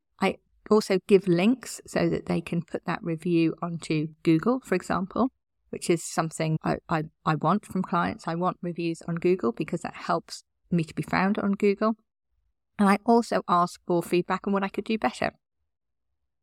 also 0.70 0.98
give 1.06 1.28
links 1.28 1.80
so 1.86 2.08
that 2.08 2.26
they 2.26 2.40
can 2.40 2.62
put 2.62 2.84
that 2.84 3.02
review 3.02 3.54
onto 3.62 4.08
Google, 4.22 4.60
for 4.60 4.74
example. 4.74 5.30
which 5.70 5.88
is 5.88 6.02
something 6.02 6.58
I, 6.64 6.78
I, 6.88 7.04
I 7.24 7.36
want 7.36 7.64
from 7.64 7.82
clients. 7.82 8.26
I 8.26 8.34
want 8.34 8.58
reviews 8.60 9.02
on 9.06 9.14
Google 9.14 9.52
because 9.52 9.82
that 9.82 9.94
helps 9.94 10.42
me 10.70 10.84
to 10.84 10.94
be 10.94 11.02
found 11.02 11.38
on 11.38 11.52
Google. 11.52 11.94
And 12.78 12.88
I 12.88 12.98
also 13.04 13.42
ask 13.48 13.80
for 13.86 14.02
feedback 14.02 14.46
on 14.46 14.52
what 14.52 14.64
I 14.64 14.68
could 14.68 14.84
do 14.84 14.98
better. 14.98 15.32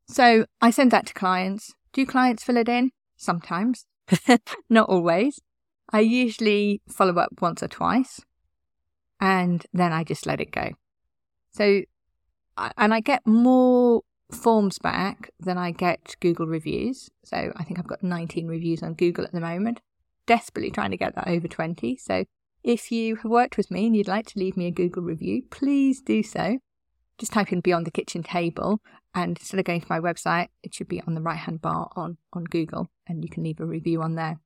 So 0.08 0.46
I 0.62 0.72
send 0.72 0.92
that 0.92 1.08
to 1.08 1.14
clients. 1.14 1.74
Do 1.92 2.06
clients 2.06 2.44
fill 2.44 2.58
it 2.58 2.70
in? 2.70 2.92
Sometimes, 3.18 3.86
not 4.70 4.88
always. 4.88 5.40
I 5.92 6.02
usually 6.02 6.82
follow 6.88 7.16
up 7.16 7.42
once 7.42 7.62
or 7.64 7.68
twice 7.68 8.22
and 9.20 9.66
then 9.74 9.92
I 9.92 10.04
just 10.04 10.26
let 10.26 10.42
it 10.42 10.52
go. 10.52 10.72
So, 11.52 11.82
and 12.78 12.94
I 12.94 13.00
get 13.00 13.26
more 13.26 14.02
forms 14.32 14.78
back 14.80 15.30
than 15.40 15.58
I 15.58 15.72
get 15.72 16.16
Google 16.20 16.48
reviews. 16.48 17.10
So 17.24 17.52
I 17.56 17.64
think 17.64 17.80
I've 17.80 17.88
got 17.88 18.04
19 18.04 18.48
reviews 18.48 18.84
on 18.84 18.94
Google 18.94 19.24
at 19.24 19.32
the 19.32 19.40
moment. 19.40 19.82
Desperately 20.26 20.72
trying 20.72 20.92
to 20.92 20.98
get 20.98 21.16
that 21.16 21.28
over 21.28 21.48
20. 21.48 21.98
So 21.98 22.26
if 22.64 22.92
you 22.92 23.16
have 23.18 23.32
worked 23.32 23.58
with 23.58 23.72
me 23.72 23.88
and 23.88 23.96
you'd 23.96 24.08
like 24.08 24.26
to 24.28 24.40
leave 24.40 24.58
me 24.58 24.68
a 24.68 24.72
Google 24.72 25.04
review, 25.04 25.44
please 25.50 26.02
do 26.02 26.22
so. 26.22 26.60
Just 27.18 27.32
type 27.32 27.52
in 27.52 27.62
Beyond 27.62 27.88
the 27.88 27.92
Kitchen 27.92 28.22
Table, 28.22 28.80
and 29.16 29.40
instead 29.40 29.60
of 29.60 29.66
going 29.66 29.82
to 29.82 29.88
my 29.90 30.00
website, 30.00 30.50
it 30.62 30.76
should 30.76 30.88
be 30.88 31.02
on 31.08 31.16
the 31.16 31.22
right 31.22 31.38
hand 31.38 31.62
bar 31.62 31.90
on, 31.96 32.18
on 32.32 32.44
Google, 32.44 32.90
and 33.08 33.24
you 33.24 33.30
can 33.30 33.44
leave 33.44 33.60
a 33.60 33.66
review 33.66 34.04
on 34.04 34.14
there. 34.14 34.40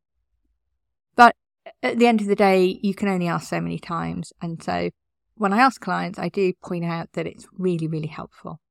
But 1.18 1.36
at 1.84 2.00
the 2.00 2.08
end 2.08 2.22
of 2.22 2.28
the 2.28 2.36
day, 2.36 2.80
you 2.82 2.94
can 2.94 3.10
only 3.10 3.28
ask 3.28 3.50
so 3.50 3.60
many 3.60 3.78
times. 3.78 4.32
And 4.42 4.64
so 4.64 4.92
when 5.36 5.52
I 5.52 5.60
ask 5.60 5.82
clients, 5.82 6.18
I 6.18 6.30
do 6.30 6.54
point 6.64 6.86
out 6.86 7.12
that 7.14 7.28
it's 7.28 7.46
really, 7.58 7.88
really 7.88 8.08
helpful 8.08 8.62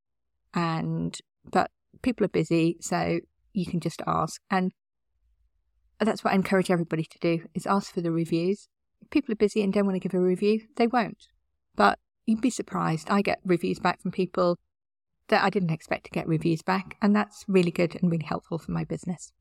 and 0.53 1.17
but 1.51 1.71
people 2.01 2.25
are 2.25 2.29
busy, 2.29 2.77
so 2.81 3.19
you 3.53 3.65
can 3.65 3.79
just 3.79 4.01
ask. 4.07 4.41
And 4.49 4.71
that's 5.99 6.23
what 6.23 6.33
I 6.33 6.35
encourage 6.35 6.71
everybody 6.71 7.03
to 7.03 7.19
do 7.19 7.45
is 7.53 7.65
ask 7.65 7.93
for 7.93 8.01
the 8.01 8.11
reviews. 8.11 8.67
If 9.01 9.09
people 9.09 9.33
are 9.33 9.35
busy 9.35 9.63
and 9.63 9.73
don't 9.73 9.85
want 9.85 9.95
to 9.95 10.07
give 10.07 10.13
a 10.13 10.19
review, 10.19 10.61
they 10.75 10.87
won't. 10.87 11.27
But 11.75 11.99
you'd 12.25 12.41
be 12.41 12.49
surprised. 12.49 13.09
I 13.09 13.21
get 13.21 13.39
reviews 13.43 13.79
back 13.79 14.01
from 14.01 14.11
people 14.11 14.57
that 15.27 15.43
I 15.43 15.49
didn't 15.49 15.71
expect 15.71 16.05
to 16.05 16.11
get 16.11 16.27
reviews 16.27 16.61
back, 16.61 16.97
and 17.01 17.15
that's 17.15 17.45
really 17.47 17.71
good 17.71 17.95
and 18.01 18.11
really 18.11 18.25
helpful 18.25 18.57
for 18.57 18.71
my 18.71 18.83
business. 18.83 19.31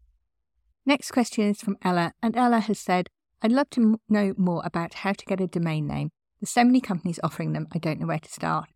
Next 0.87 1.11
question 1.11 1.45
is 1.45 1.61
from 1.61 1.77
Ella, 1.83 2.13
and 2.23 2.37
Ella 2.37 2.61
has 2.61 2.79
said, 2.79 3.09
I'd 3.43 3.53
love 3.53 3.71
to 3.71 3.99
know 4.09 4.35
more 4.37 4.63
about 4.65 4.95
how 4.95 5.13
to 5.13 5.25
get 5.25 5.41
a 5.41 5.47
domain 5.47 5.87
name. 5.87 6.11
There's 6.41 6.51
so 6.51 6.65
many 6.65 6.81
companies 6.81 7.21
offering 7.23 7.53
them, 7.53 7.67
I 7.75 7.79
don't 7.79 8.01
know 8.01 8.07
where 8.07 8.19
to 8.19 8.31
start 8.31 8.69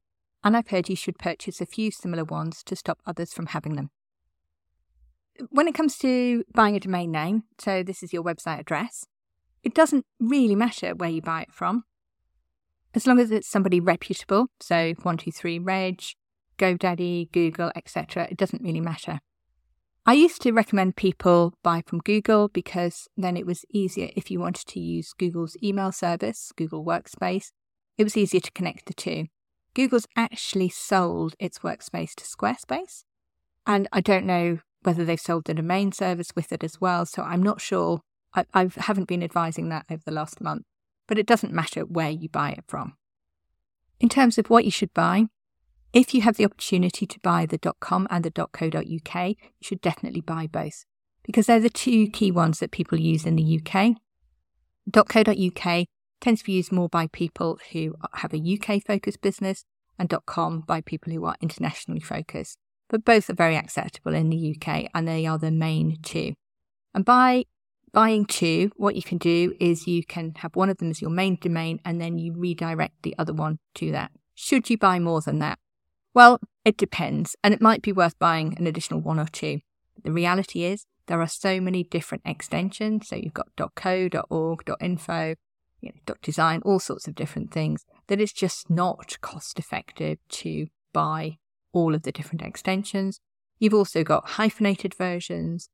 and 0.44 0.56
I've 0.56 0.68
heard 0.68 0.90
you 0.90 0.94
should 0.94 1.18
purchase 1.18 1.60
a 1.60 1.66
few 1.66 1.90
similar 1.90 2.22
ones 2.22 2.62
to 2.64 2.76
stop 2.76 3.00
others 3.06 3.32
from 3.32 3.46
having 3.46 3.76
them. 3.76 3.90
When 5.50 5.66
it 5.66 5.74
comes 5.74 5.96
to 5.98 6.44
buying 6.54 6.76
a 6.76 6.80
domain 6.80 7.10
name, 7.10 7.44
so 7.58 7.82
this 7.82 8.02
is 8.02 8.12
your 8.12 8.22
website 8.22 8.60
address, 8.60 9.06
it 9.64 9.74
doesn't 9.74 10.04
really 10.20 10.54
matter 10.54 10.94
where 10.94 11.08
you 11.08 11.22
buy 11.22 11.42
it 11.42 11.52
from. 11.52 11.84
As 12.94 13.06
long 13.06 13.18
as 13.18 13.30
it's 13.30 13.48
somebody 13.48 13.80
reputable, 13.80 14.48
so 14.60 14.92
123reg, 14.94 16.14
GoDaddy, 16.58 17.32
Google, 17.32 17.72
etc., 17.74 18.28
it 18.30 18.36
doesn't 18.36 18.62
really 18.62 18.80
matter. 18.80 19.18
I 20.06 20.12
used 20.12 20.42
to 20.42 20.52
recommend 20.52 20.96
people 20.96 21.54
buy 21.62 21.82
from 21.86 22.00
Google 22.00 22.48
because 22.48 23.08
then 23.16 23.38
it 23.38 23.46
was 23.46 23.64
easier 23.70 24.10
if 24.14 24.30
you 24.30 24.38
wanted 24.38 24.66
to 24.66 24.78
use 24.78 25.14
Google's 25.14 25.56
email 25.62 25.90
service, 25.90 26.52
Google 26.54 26.84
Workspace. 26.84 27.52
It 27.96 28.04
was 28.04 28.16
easier 28.16 28.40
to 28.40 28.52
connect 28.52 28.84
the 28.84 28.92
two. 28.92 29.28
Google's 29.74 30.06
actually 30.16 30.68
sold 30.68 31.34
its 31.38 31.60
workspace 31.60 32.14
to 32.14 32.24
Squarespace. 32.24 33.04
And 33.66 33.88
I 33.92 34.00
don't 34.00 34.26
know 34.26 34.60
whether 34.82 35.04
they've 35.04 35.20
sold 35.20 35.44
the 35.44 35.54
domain 35.54 35.92
service 35.92 36.30
with 36.36 36.52
it 36.52 36.62
as 36.62 36.80
well. 36.80 37.06
So 37.06 37.22
I'm 37.22 37.42
not 37.42 37.60
sure. 37.60 38.00
I, 38.34 38.44
I 38.54 38.70
haven't 38.76 39.08
been 39.08 39.22
advising 39.22 39.68
that 39.70 39.86
over 39.90 40.02
the 40.04 40.12
last 40.12 40.40
month, 40.40 40.64
but 41.08 41.18
it 41.18 41.26
doesn't 41.26 41.52
matter 41.52 41.82
where 41.82 42.10
you 42.10 42.28
buy 42.28 42.50
it 42.50 42.64
from. 42.68 42.96
In 44.00 44.08
terms 44.08 44.38
of 44.38 44.50
what 44.50 44.64
you 44.64 44.70
should 44.70 44.92
buy, 44.94 45.26
if 45.92 46.14
you 46.14 46.22
have 46.22 46.36
the 46.36 46.44
opportunity 46.44 47.06
to 47.06 47.20
buy 47.20 47.46
the 47.46 47.58
.com 47.80 48.06
and 48.10 48.24
the 48.24 48.30
.co.uk, 48.30 49.28
you 49.28 49.36
should 49.62 49.80
definitely 49.80 50.20
buy 50.20 50.46
both 50.46 50.84
because 51.22 51.46
they're 51.46 51.60
the 51.60 51.70
two 51.70 52.08
key 52.08 52.30
ones 52.30 52.58
that 52.58 52.70
people 52.70 52.98
use 52.98 53.24
in 53.24 53.36
the 53.36 53.60
UK. 53.60 53.96
.co.uk 54.92 55.86
tends 56.24 56.40
to 56.40 56.46
be 56.46 56.52
used 56.52 56.72
more 56.72 56.88
by 56.88 57.06
people 57.08 57.58
who 57.72 57.94
have 58.14 58.32
a 58.32 58.38
UK 58.38 58.82
focused 58.82 59.20
business 59.20 59.66
and 59.98 60.12
.com 60.24 60.60
by 60.60 60.80
people 60.80 61.12
who 61.12 61.24
are 61.26 61.36
internationally 61.42 62.00
focused. 62.00 62.56
But 62.88 63.04
both 63.04 63.28
are 63.28 63.34
very 63.34 63.56
acceptable 63.56 64.14
in 64.14 64.30
the 64.30 64.56
UK 64.56 64.88
and 64.94 65.06
they 65.06 65.26
are 65.26 65.38
the 65.38 65.50
main 65.50 65.98
two. 66.02 66.32
And 66.94 67.04
by 67.04 67.44
buying 67.92 68.24
two, 68.24 68.70
what 68.76 68.96
you 68.96 69.02
can 69.02 69.18
do 69.18 69.54
is 69.60 69.86
you 69.86 70.02
can 70.02 70.32
have 70.36 70.56
one 70.56 70.70
of 70.70 70.78
them 70.78 70.90
as 70.90 71.02
your 71.02 71.10
main 71.10 71.36
domain 71.36 71.78
and 71.84 72.00
then 72.00 72.18
you 72.18 72.32
redirect 72.32 73.02
the 73.02 73.14
other 73.18 73.34
one 73.34 73.58
to 73.74 73.92
that. 73.92 74.10
Should 74.34 74.70
you 74.70 74.78
buy 74.78 74.98
more 74.98 75.20
than 75.20 75.40
that? 75.40 75.58
Well, 76.14 76.40
it 76.64 76.76
depends, 76.76 77.36
and 77.44 77.52
it 77.52 77.60
might 77.60 77.82
be 77.82 77.92
worth 77.92 78.18
buying 78.18 78.56
an 78.56 78.66
additional 78.66 79.00
one 79.00 79.20
or 79.20 79.26
two. 79.26 79.60
The 80.02 80.12
reality 80.12 80.64
is 80.64 80.86
there 81.06 81.20
are 81.20 81.28
so 81.28 81.60
many 81.60 81.84
different 81.84 82.22
extensions. 82.24 83.08
So 83.08 83.16
you've 83.16 83.34
got 83.34 83.48
.co, 83.74 84.08
.org, 84.30 84.70
.info, 84.80 85.34
you 85.84 85.92
know, 86.06 86.14
design, 86.22 86.62
all 86.64 86.80
sorts 86.80 87.06
of 87.06 87.14
different 87.14 87.52
things, 87.52 87.84
that 88.06 88.20
it's 88.20 88.32
just 88.32 88.70
not 88.70 89.16
cost 89.20 89.58
effective 89.58 90.18
to 90.28 90.66
buy 90.92 91.38
all 91.72 91.94
of 91.94 92.02
the 92.02 92.12
different 92.12 92.42
extensions. 92.42 93.20
You've 93.58 93.74
also 93.74 94.02
got 94.02 94.30
hyphenated 94.30 94.94
versions 94.94 95.68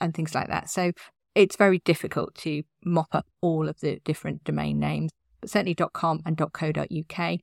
and 0.00 0.14
things 0.14 0.34
like 0.34 0.48
that. 0.48 0.70
So 0.70 0.92
it's 1.34 1.56
very 1.56 1.80
difficult 1.80 2.34
to 2.36 2.62
mop 2.84 3.08
up 3.12 3.26
all 3.40 3.68
of 3.68 3.80
the 3.80 4.00
different 4.04 4.44
domain 4.44 4.78
names, 4.78 5.10
but 5.40 5.50
certainly 5.50 5.74
.com 5.92 6.20
and 6.24 6.38
.co.uk. 6.38 7.40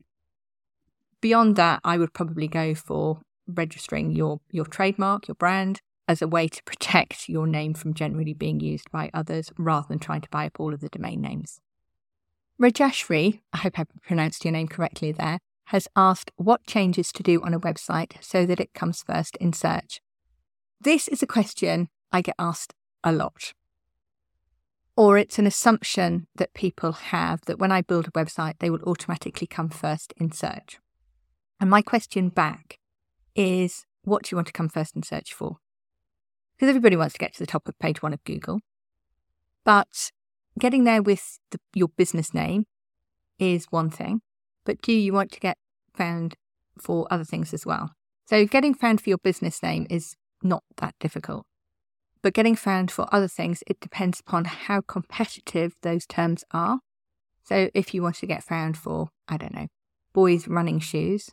Beyond 1.22 1.56
that, 1.58 1.82
I 1.84 1.98
would 1.98 2.14
probably 2.14 2.48
go 2.48 2.74
for 2.74 3.22
registering 3.48 4.12
your, 4.12 4.40
your 4.52 4.66
trademark, 4.66 5.28
your 5.28 5.36
brand, 5.36 5.82
as 6.08 6.22
a 6.24 6.28
way 6.28 6.48
to 6.48 6.64
protect 6.64 7.30
your 7.30 7.46
name 7.46 7.74
from 7.74 7.94
generally 7.94 8.34
being 8.34 8.60
used 8.60 8.90
by 8.92 9.12
others 9.14 9.52
rather 9.58 9.88
than 9.90 10.00
trying 10.00 10.22
to 10.22 10.30
buy 10.30 10.48
up 10.48 10.60
all 10.60 10.74
of 10.74 10.82
the 10.82 10.90
domain 10.90 11.22
names. 11.22 11.60
Rajashri, 12.62 13.40
I 13.54 13.58
hope 13.60 13.80
I 13.80 13.86
pronounced 14.02 14.44
your 14.44 14.52
name 14.52 14.68
correctly 14.68 15.14
there, 15.14 15.40
has 15.68 15.88
asked 15.96 16.32
what 16.36 16.66
changes 16.68 17.12
to 17.14 17.24
do 17.24 17.42
on 17.42 17.54
a 17.54 17.60
website 17.60 18.22
so 18.22 18.46
that 18.46 18.60
it 18.60 18.74
comes 18.74 19.02
first 19.02 19.38
in 19.38 19.54
search. 19.54 20.02
This 20.82 21.08
is 21.08 21.24
a 21.24 21.28
question 21.28 21.88
I 22.12 22.22
get 22.22 22.36
asked 22.38 22.74
a 23.02 23.14
lot. 23.14 23.54
Or 24.98 25.18
it's 25.18 25.40
an 25.40 25.48
assumption 25.48 26.28
that 26.36 26.54
people 26.54 26.92
have 26.92 27.40
that 27.46 27.60
when 27.60 27.72
I 27.72 27.82
build 27.82 28.08
a 28.08 28.12
website, 28.12 28.56
they 28.60 28.70
will 28.70 28.84
automatically 28.84 29.48
come 29.48 29.70
first 29.70 30.14
in 30.18 30.34
search. 30.34 30.80
And 31.62 31.70
my 31.70 31.82
question 31.82 32.28
back 32.28 32.78
is 33.36 33.86
what 34.04 34.24
do 34.24 34.30
you 34.32 34.38
want 34.38 34.48
to 34.48 34.54
come 34.54 34.68
first 34.68 34.98
in 34.98 35.04
search 35.04 35.34
for? 35.34 35.58
Because 36.58 36.68
everybody 36.68 36.98
wants 36.98 37.14
to 37.14 37.20
get 37.20 37.34
to 37.36 37.40
the 37.40 37.48
top 37.48 37.70
of 37.70 37.80
page 37.80 38.02
one 38.02 38.12
of 38.12 38.24
Google. 38.26 38.60
But 39.64 40.12
getting 40.58 40.84
there 40.84 41.02
with 41.02 41.40
the, 41.52 41.60
your 41.74 41.90
business 41.90 42.34
name 42.34 42.66
is 43.38 43.68
one 43.70 43.90
thing, 43.90 44.22
but 44.66 44.82
do 44.82 44.92
you 44.92 45.14
want 45.14 45.32
to 45.32 45.40
get 45.40 45.58
found 45.94 46.36
for 46.80 47.08
other 47.12 47.24
things 47.24 47.54
as 47.54 47.66
well? 47.66 47.92
So, 48.26 48.46
getting 48.46 48.74
found 48.74 49.02
for 49.02 49.10
your 49.10 49.18
business 49.18 49.62
name 49.64 49.88
is 49.90 50.16
not 50.44 50.64
that 50.78 50.96
difficult. 51.00 51.46
But 52.22 52.34
getting 52.34 52.56
found 52.56 52.92
for 52.92 53.08
other 53.12 53.28
things, 53.28 53.64
it 53.66 53.80
depends 53.80 54.20
upon 54.20 54.46
how 54.46 54.82
competitive 54.82 55.74
those 55.82 56.06
terms 56.06 56.44
are. 56.52 56.80
So, 57.44 57.70
if 57.74 57.94
you 57.94 58.04
want 58.04 58.16
to 58.18 58.28
get 58.28 58.44
found 58.44 58.78
for, 58.78 59.10
I 59.28 59.38
don't 59.38 59.54
know, 59.54 59.68
boys 60.14 60.48
running 60.48 60.80
shoes, 60.80 61.30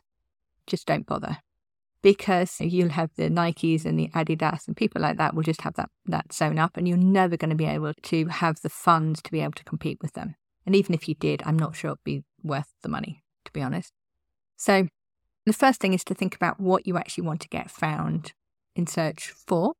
just 0.65 0.87
don't 0.87 1.05
bother 1.05 1.37
because 2.01 2.59
you'll 2.59 2.89
have 2.89 3.11
the 3.15 3.29
Nikes 3.29 3.85
and 3.85 3.99
the 3.99 4.09
Adidas 4.09 4.67
and 4.67 4.77
people 4.77 5.01
like 5.01 5.17
that 5.17 5.33
will 5.33 5.43
just 5.43 5.61
have 5.61 5.75
that, 5.75 5.89
that 6.05 6.31
sewn 6.31 6.59
up 6.59 6.77
and 6.77 6.87
you're 6.87 6.97
never 6.97 7.37
going 7.37 7.49
to 7.49 7.55
be 7.55 7.65
able 7.65 7.93
to 8.03 8.27
have 8.27 8.61
the 8.61 8.69
funds 8.69 9.21
to 9.23 9.31
be 9.31 9.41
able 9.41 9.53
to 9.53 9.63
compete 9.63 9.99
with 10.01 10.13
them. 10.13 10.35
And 10.65 10.75
even 10.75 10.93
if 10.93 11.07
you 11.07 11.15
did, 11.15 11.41
I'm 11.45 11.57
not 11.57 11.75
sure 11.75 11.91
it'd 11.91 12.03
be 12.03 12.23
worth 12.43 12.71
the 12.83 12.89
money, 12.89 13.23
to 13.45 13.51
be 13.51 13.61
honest. 13.61 13.93
So 14.57 14.87
the 15.45 15.53
first 15.53 15.79
thing 15.79 15.93
is 15.93 16.03
to 16.05 16.13
think 16.13 16.35
about 16.35 16.59
what 16.59 16.85
you 16.85 16.97
actually 16.97 17.25
want 17.25 17.41
to 17.41 17.47
get 17.47 17.71
found 17.71 18.33
in 18.75 18.85
search 18.85 19.29
for. 19.29 19.73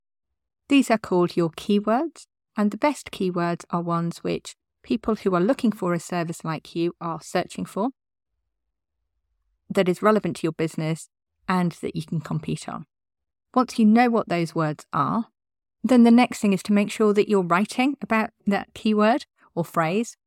These 0.70 0.90
are 0.90 0.98
called 0.98 1.38
your 1.38 1.50
keywords, 1.52 2.26
and 2.56 2.72
the 2.72 2.78
best 2.78 3.12
keywords 3.12 3.64
are 3.70 3.82
ones 3.82 4.20
which 4.20 4.56
people 4.82 5.16
who 5.16 5.36
are 5.36 5.42
looking 5.42 5.72
for 5.72 5.94
a 5.94 6.00
service 6.00 6.44
like 6.44 6.76
you 6.76 6.94
are 7.00 7.20
searching 7.22 7.66
for 7.66 7.90
that 9.70 9.90
is 9.90 10.02
relevant 10.02 10.38
to 10.38 10.44
your 10.44 10.54
business 10.54 11.10
and 11.48 11.72
that 11.74 11.96
you 11.96 12.04
can 12.04 12.20
compete 12.20 12.68
on. 12.68 12.86
Once 13.54 13.80
you 13.80 13.86
know 13.86 14.10
what 14.10 14.30
those 14.30 14.54
words 14.54 14.86
are, 14.94 15.28
then 15.84 16.04
the 16.04 16.12
next 16.12 16.40
thing 16.40 16.54
is 16.54 16.64
to 16.64 16.74
make 16.74 16.92
sure 16.92 17.14
that 17.14 17.30
you're 17.30 17.42
writing 17.42 17.96
about 18.02 18.32
that 18.46 18.74
keyword 18.74 19.26
or 19.56 19.64
phrase. 19.64 20.18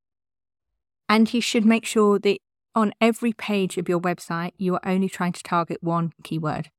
And 1.08 1.32
you 1.32 1.40
should 1.40 1.64
make 1.64 1.84
sure 1.84 2.18
that 2.18 2.38
on 2.74 2.92
every 3.00 3.32
page 3.32 3.76
of 3.76 3.88
your 3.88 4.00
website, 4.00 4.52
you 4.56 4.74
are 4.74 4.80
only 4.84 5.08
trying 5.08 5.32
to 5.32 5.42
target 5.42 5.78
one 5.82 6.12
keyword. 6.22 6.70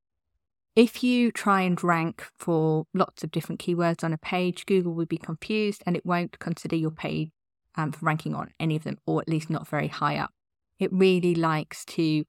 If 0.75 1.03
you 1.03 1.31
try 1.31 1.61
and 1.61 1.81
rank 1.83 2.25
for 2.39 2.85
lots 2.93 3.23
of 3.23 3.31
different 3.31 3.59
keywords 3.59 4.03
on 4.03 4.13
a 4.13 4.17
page, 4.17 4.65
Google 4.65 4.93
will 4.93 5.05
be 5.05 5.17
confused 5.17 5.83
and 5.85 5.97
it 5.97 6.05
won't 6.05 6.39
consider 6.39 6.77
your 6.77 6.91
page 6.91 7.29
um, 7.75 7.91
for 7.91 8.05
ranking 8.05 8.33
on 8.33 8.51
any 8.57 8.77
of 8.77 8.83
them, 8.83 8.97
or 9.05 9.21
at 9.21 9.27
least 9.27 9.49
not 9.49 9.67
very 9.67 9.89
high 9.89 10.17
up. 10.17 10.31
It 10.79 10.91
really 10.93 11.35
likes 11.35 11.83
to 11.85 12.23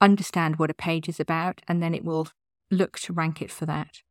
understand 0.00 0.58
what 0.58 0.70
a 0.70 0.74
page 0.74 1.08
is 1.08 1.20
about 1.20 1.60
and 1.68 1.82
then 1.82 1.94
it 1.94 2.04
will 2.04 2.28
look 2.70 2.98
to 3.00 3.12
rank 3.12 3.40
it 3.42 3.50
for 3.50 3.66
that. 3.66 4.02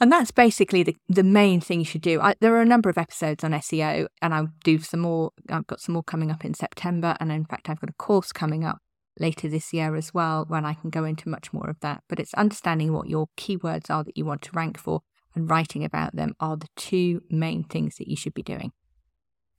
And 0.00 0.10
that's 0.10 0.32
basically 0.32 0.82
the, 0.82 0.96
the 1.08 1.22
main 1.22 1.60
thing 1.60 1.78
you 1.78 1.84
should 1.84 2.02
do. 2.02 2.20
I, 2.20 2.34
there 2.40 2.54
are 2.56 2.60
a 2.60 2.66
number 2.66 2.90
of 2.90 2.98
episodes 2.98 3.44
on 3.44 3.52
SEO, 3.52 4.08
and 4.20 4.34
I'll 4.34 4.48
do 4.64 4.78
some 4.78 5.00
more. 5.00 5.30
I've 5.48 5.68
got 5.68 5.80
some 5.80 5.92
more 5.92 6.02
coming 6.02 6.32
up 6.32 6.44
in 6.44 6.52
September. 6.52 7.16
And 7.20 7.30
in 7.30 7.44
fact, 7.44 7.70
I've 7.70 7.80
got 7.80 7.90
a 7.90 7.94
course 7.94 8.32
coming 8.32 8.64
up 8.64 8.78
later 9.20 9.48
this 9.48 9.72
year 9.72 9.94
as 9.94 10.12
well 10.12 10.44
when 10.48 10.64
I 10.64 10.74
can 10.74 10.90
go 10.90 11.04
into 11.04 11.28
much 11.28 11.52
more 11.52 11.70
of 11.70 11.78
that. 11.80 12.02
But 12.08 12.18
it's 12.18 12.34
understanding 12.34 12.92
what 12.92 13.08
your 13.08 13.28
keywords 13.36 13.88
are 13.88 14.02
that 14.02 14.16
you 14.16 14.24
want 14.24 14.42
to 14.42 14.50
rank 14.52 14.78
for 14.78 15.02
and 15.34 15.48
writing 15.48 15.84
about 15.84 16.16
them 16.16 16.34
are 16.40 16.56
the 16.56 16.68
two 16.76 17.22
main 17.30 17.64
things 17.64 17.96
that 17.96 18.08
you 18.08 18.16
should 18.16 18.34
be 18.34 18.42
doing. 18.42 18.72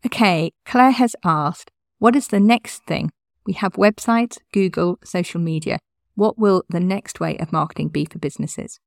Okay, 0.06 0.52
Claire 0.66 0.92
has 0.92 1.16
asked, 1.24 1.72
what 2.00 2.16
is 2.16 2.28
the 2.28 2.40
next 2.40 2.86
thing? 2.86 3.12
We 3.46 3.54
have 3.54 3.74
websites, 3.74 4.38
Google, 4.52 5.00
social 5.04 5.40
media. 5.40 5.80
What 6.16 6.38
will 6.38 6.64
the 6.70 6.80
next 6.80 7.20
way 7.20 7.38
of 7.38 7.52
marketing 7.52 7.90
be 7.90 8.06
for 8.06 8.18
businesses? 8.18 8.80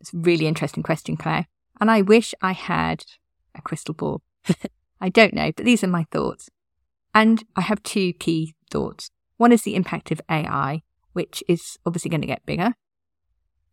It's 0.00 0.14
a 0.14 0.18
really 0.18 0.46
interesting 0.46 0.82
question, 0.82 1.16
Claire. 1.16 1.46
And 1.80 1.90
I 1.90 2.02
wish 2.02 2.34
I 2.40 2.52
had 2.52 3.04
a 3.54 3.62
crystal 3.62 3.94
ball. 3.94 4.22
I 5.00 5.08
don't 5.08 5.34
know, 5.34 5.52
but 5.54 5.64
these 5.64 5.82
are 5.82 5.88
my 5.88 6.06
thoughts. 6.10 6.48
And 7.14 7.44
I 7.56 7.62
have 7.62 7.82
two 7.82 8.12
key 8.12 8.54
thoughts. 8.70 9.10
One 9.36 9.52
is 9.52 9.62
the 9.62 9.74
impact 9.74 10.10
of 10.10 10.20
AI, 10.30 10.82
which 11.12 11.42
is 11.48 11.78
obviously 11.84 12.10
going 12.10 12.20
to 12.20 12.26
get 12.26 12.46
bigger. 12.46 12.74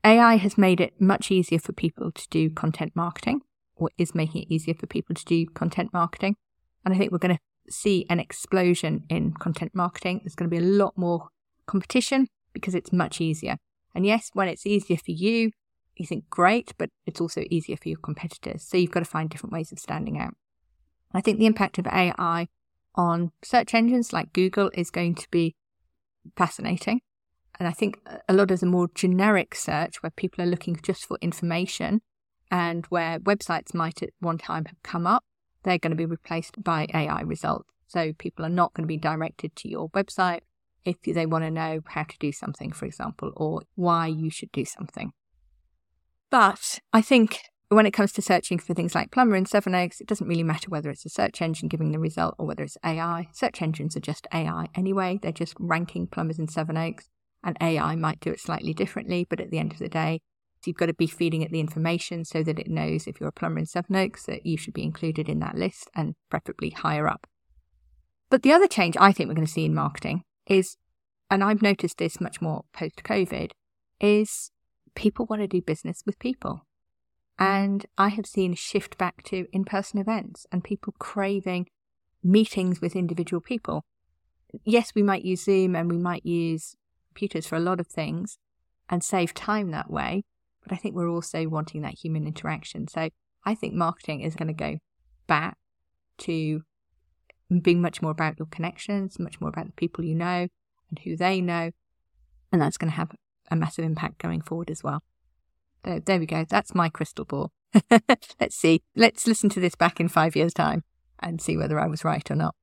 AI 0.03 0.35
has 0.35 0.57
made 0.57 0.81
it 0.81 0.99
much 0.99 1.31
easier 1.31 1.59
for 1.59 1.71
people 1.71 2.11
to 2.11 2.27
do 2.29 2.49
content 2.49 2.93
marketing, 2.95 3.41
or 3.75 3.89
is 3.97 4.15
making 4.15 4.43
it 4.43 4.53
easier 4.53 4.73
for 4.73 4.87
people 4.87 5.15
to 5.15 5.25
do 5.25 5.45
content 5.47 5.93
marketing. 5.93 6.35
And 6.83 6.93
I 6.93 6.97
think 6.97 7.11
we're 7.11 7.19
going 7.19 7.35
to 7.35 7.41
see 7.69 8.05
an 8.09 8.19
explosion 8.19 9.03
in 9.09 9.33
content 9.33 9.71
marketing. 9.73 10.21
There's 10.23 10.35
going 10.35 10.49
to 10.49 10.55
be 10.55 10.63
a 10.63 10.67
lot 10.67 10.97
more 10.97 11.29
competition 11.65 12.27
because 12.53 12.75
it's 12.75 12.91
much 12.91 13.21
easier. 13.21 13.57
And 13.95 14.05
yes, 14.05 14.29
when 14.33 14.47
it's 14.47 14.65
easier 14.65 14.97
for 14.97 15.11
you, 15.11 15.51
you 15.95 16.05
think 16.05 16.29
great, 16.29 16.73
but 16.77 16.89
it's 17.05 17.21
also 17.21 17.43
easier 17.49 17.77
for 17.77 17.89
your 17.89 17.99
competitors. 17.99 18.63
So 18.63 18.77
you've 18.77 18.91
got 18.91 19.01
to 19.01 19.05
find 19.05 19.29
different 19.29 19.53
ways 19.53 19.71
of 19.71 19.79
standing 19.79 20.19
out. 20.19 20.33
I 21.13 21.21
think 21.21 21.37
the 21.37 21.45
impact 21.45 21.77
of 21.77 21.87
AI 21.87 22.47
on 22.95 23.31
search 23.43 23.73
engines 23.73 24.13
like 24.13 24.33
Google 24.33 24.71
is 24.73 24.89
going 24.89 25.15
to 25.15 25.27
be 25.29 25.55
fascinating. 26.35 27.01
And 27.59 27.67
I 27.67 27.71
think 27.71 27.99
a 28.27 28.33
lot 28.33 28.49
of 28.49 28.59
the 28.59 28.65
more 28.65 28.87
generic 28.95 29.53
search 29.53 30.01
where 30.01 30.09
people 30.09 30.43
are 30.43 30.47
looking 30.47 30.79
just 30.81 31.05
for 31.05 31.17
information 31.21 32.01
and 32.49 32.85
where 32.87 33.19
websites 33.19 33.73
might 33.73 34.01
at 34.01 34.09
one 34.19 34.39
time 34.39 34.65
have 34.65 34.81
come 34.83 35.05
up, 35.05 35.23
they're 35.63 35.77
going 35.77 35.91
to 35.91 35.97
be 35.97 36.05
replaced 36.05 36.63
by 36.63 36.87
AI 36.93 37.21
results. 37.21 37.69
So 37.87 38.13
people 38.13 38.45
are 38.45 38.49
not 38.49 38.73
going 38.73 38.83
to 38.83 38.87
be 38.87 38.97
directed 38.97 39.55
to 39.57 39.69
your 39.69 39.89
website 39.89 40.41
if 40.85 41.01
they 41.01 41.25
want 41.25 41.45
to 41.45 41.51
know 41.51 41.81
how 41.87 42.03
to 42.03 42.17
do 42.19 42.31
something, 42.31 42.71
for 42.71 42.85
example, 42.85 43.31
or 43.35 43.61
why 43.75 44.07
you 44.07 44.29
should 44.29 44.51
do 44.51 44.65
something. 44.65 45.13
But 46.29 46.79
I 46.91 47.01
think 47.01 47.39
when 47.69 47.85
it 47.85 47.91
comes 47.91 48.11
to 48.13 48.21
searching 48.21 48.59
for 48.59 48.73
things 48.73 48.95
like 48.95 49.11
plumber 49.11 49.35
and 49.35 49.47
Sevenoaks, 49.47 50.01
it 50.01 50.07
doesn't 50.07 50.27
really 50.27 50.43
matter 50.43 50.69
whether 50.69 50.89
it's 50.89 51.05
a 51.05 51.09
search 51.09 51.41
engine 51.41 51.69
giving 51.69 51.91
the 51.91 51.99
result 51.99 52.35
or 52.37 52.45
whether 52.45 52.63
it's 52.63 52.77
AI. 52.83 53.27
Search 53.31 53.61
engines 53.61 53.95
are 53.95 54.01
just 54.01 54.27
AI 54.33 54.67
anyway. 54.75 55.19
They're 55.21 55.31
just 55.31 55.55
ranking 55.59 56.07
plumbers 56.07 56.39
in 56.39 56.47
Sevenoaks, 56.47 57.09
and 57.43 57.57
AI 57.61 57.95
might 57.95 58.19
do 58.19 58.31
it 58.31 58.39
slightly 58.39 58.73
differently. 58.73 59.25
But 59.29 59.39
at 59.39 59.51
the 59.51 59.59
end 59.59 59.73
of 59.73 59.79
the 59.79 59.89
day, 59.89 60.21
you've 60.67 60.77
got 60.77 60.87
to 60.87 60.93
be 60.93 61.07
feeding 61.07 61.41
it 61.41 61.51
the 61.51 61.59
information 61.59 62.25
so 62.25 62.43
that 62.43 62.59
it 62.59 62.69
knows 62.69 63.07
if 63.07 63.19
you're 63.19 63.29
a 63.29 63.33
plumber 63.33 63.59
in 63.59 63.65
Sevenoaks 63.65 64.25
that 64.25 64.45
you 64.45 64.57
should 64.57 64.73
be 64.73 64.83
included 64.83 65.29
in 65.29 65.39
that 65.39 65.55
list 65.55 65.89
and 65.95 66.15
preferably 66.29 66.71
higher 66.71 67.07
up. 67.07 67.27
But 68.29 68.43
the 68.43 68.51
other 68.51 68.67
change 68.67 68.97
I 68.99 69.11
think 69.11 69.27
we're 69.27 69.35
going 69.35 69.47
to 69.47 69.51
see 69.51 69.65
in 69.65 69.75
marketing 69.75 70.23
is, 70.47 70.77
and 71.29 71.43
I've 71.43 71.61
noticed 71.61 71.97
this 71.97 72.19
much 72.19 72.41
more 72.41 72.65
post 72.73 73.03
COVID, 73.03 73.51
is 73.99 74.51
people 74.95 75.25
want 75.25 75.41
to 75.41 75.47
do 75.47 75.61
business 75.61 76.03
with 76.05 76.19
people. 76.19 76.65
And 77.39 77.85
I 77.97 78.09
have 78.09 78.25
seen 78.25 78.53
a 78.53 78.55
shift 78.55 78.97
back 78.97 79.23
to 79.23 79.47
in 79.51 79.65
person 79.65 79.99
events 79.99 80.45
and 80.51 80.63
people 80.63 80.93
craving 80.99 81.67
meetings 82.23 82.79
with 82.81 82.95
individual 82.95 83.41
people. 83.41 83.83
Yes, 84.63 84.93
we 84.95 85.03
might 85.03 85.25
use 85.25 85.43
Zoom 85.43 85.75
and 85.75 85.91
we 85.91 85.97
might 85.97 86.25
use 86.25 86.75
computers 87.09 87.47
for 87.47 87.55
a 87.55 87.59
lot 87.59 87.79
of 87.79 87.87
things 87.87 88.37
and 88.89 89.03
save 89.03 89.33
time 89.33 89.71
that 89.71 89.89
way. 89.89 90.23
But 90.63 90.73
I 90.73 90.77
think 90.77 90.95
we're 90.95 91.09
also 91.09 91.47
wanting 91.47 91.81
that 91.81 91.99
human 91.99 92.25
interaction. 92.25 92.87
So 92.87 93.09
I 93.45 93.55
think 93.55 93.73
marketing 93.73 94.21
is 94.21 94.35
going 94.35 94.47
to 94.47 94.53
go 94.53 94.77
back 95.27 95.57
to 96.19 96.61
being 97.61 97.81
much 97.81 98.01
more 98.01 98.11
about 98.11 98.39
your 98.39 98.47
connections, 98.47 99.19
much 99.19 99.39
more 99.39 99.49
about 99.49 99.67
the 99.67 99.73
people 99.73 100.03
you 100.03 100.15
know 100.15 100.47
and 100.89 100.99
who 101.03 101.15
they 101.15 101.41
know. 101.41 101.71
And 102.51 102.61
that's 102.61 102.77
going 102.77 102.91
to 102.91 102.97
have 102.97 103.11
a 103.51 103.55
massive 103.55 103.85
impact 103.85 104.19
going 104.19 104.41
forward 104.41 104.69
as 104.69 104.83
well. 104.83 105.03
There, 105.83 105.99
there 105.99 106.19
we 106.19 106.25
go. 106.25 106.45
That's 106.47 106.73
my 106.73 106.89
crystal 106.89 107.25
ball. 107.25 107.51
Let's 108.39 108.55
see. 108.55 108.81
Let's 108.95 109.27
listen 109.27 109.49
to 109.49 109.59
this 109.59 109.75
back 109.75 109.99
in 109.99 110.07
five 110.07 110.35
years' 110.35 110.53
time 110.53 110.83
and 111.19 111.41
see 111.41 111.57
whether 111.57 111.79
I 111.79 111.87
was 111.87 112.03
right 112.03 112.29
or 112.29 112.35
not. 112.35 112.55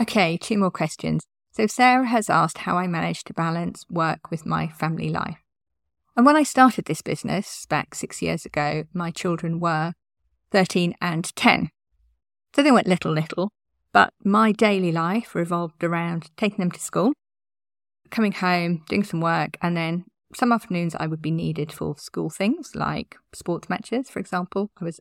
Okay, 0.00 0.36
two 0.36 0.58
more 0.58 0.70
questions. 0.70 1.24
So, 1.52 1.66
Sarah 1.66 2.06
has 2.06 2.30
asked 2.30 2.58
how 2.58 2.76
I 2.76 2.86
managed 2.86 3.26
to 3.26 3.34
balance 3.34 3.84
work 3.90 4.30
with 4.30 4.46
my 4.46 4.68
family 4.68 5.10
life. 5.10 5.38
And 6.16 6.26
when 6.26 6.36
I 6.36 6.42
started 6.42 6.84
this 6.84 7.02
business 7.02 7.66
back 7.66 7.94
six 7.94 8.20
years 8.20 8.44
ago, 8.44 8.84
my 8.92 9.10
children 9.10 9.60
were 9.60 9.92
13 10.50 10.94
and 11.00 11.34
10. 11.36 11.70
So 12.54 12.62
they 12.62 12.72
went 12.72 12.88
little, 12.88 13.12
little, 13.12 13.52
but 13.92 14.12
my 14.24 14.52
daily 14.52 14.92
life 14.92 15.34
revolved 15.34 15.84
around 15.84 16.30
taking 16.36 16.58
them 16.58 16.70
to 16.72 16.80
school, 16.80 17.12
coming 18.10 18.32
home, 18.32 18.82
doing 18.88 19.04
some 19.04 19.20
work, 19.20 19.56
and 19.62 19.76
then 19.76 20.04
some 20.34 20.52
afternoons 20.52 20.94
I 20.94 21.06
would 21.06 21.22
be 21.22 21.30
needed 21.30 21.72
for 21.72 21.96
school 21.96 22.30
things 22.30 22.74
like 22.74 23.16
sports 23.32 23.68
matches, 23.68 24.10
for 24.10 24.18
example. 24.18 24.70
I 24.80 24.84
was 24.84 25.00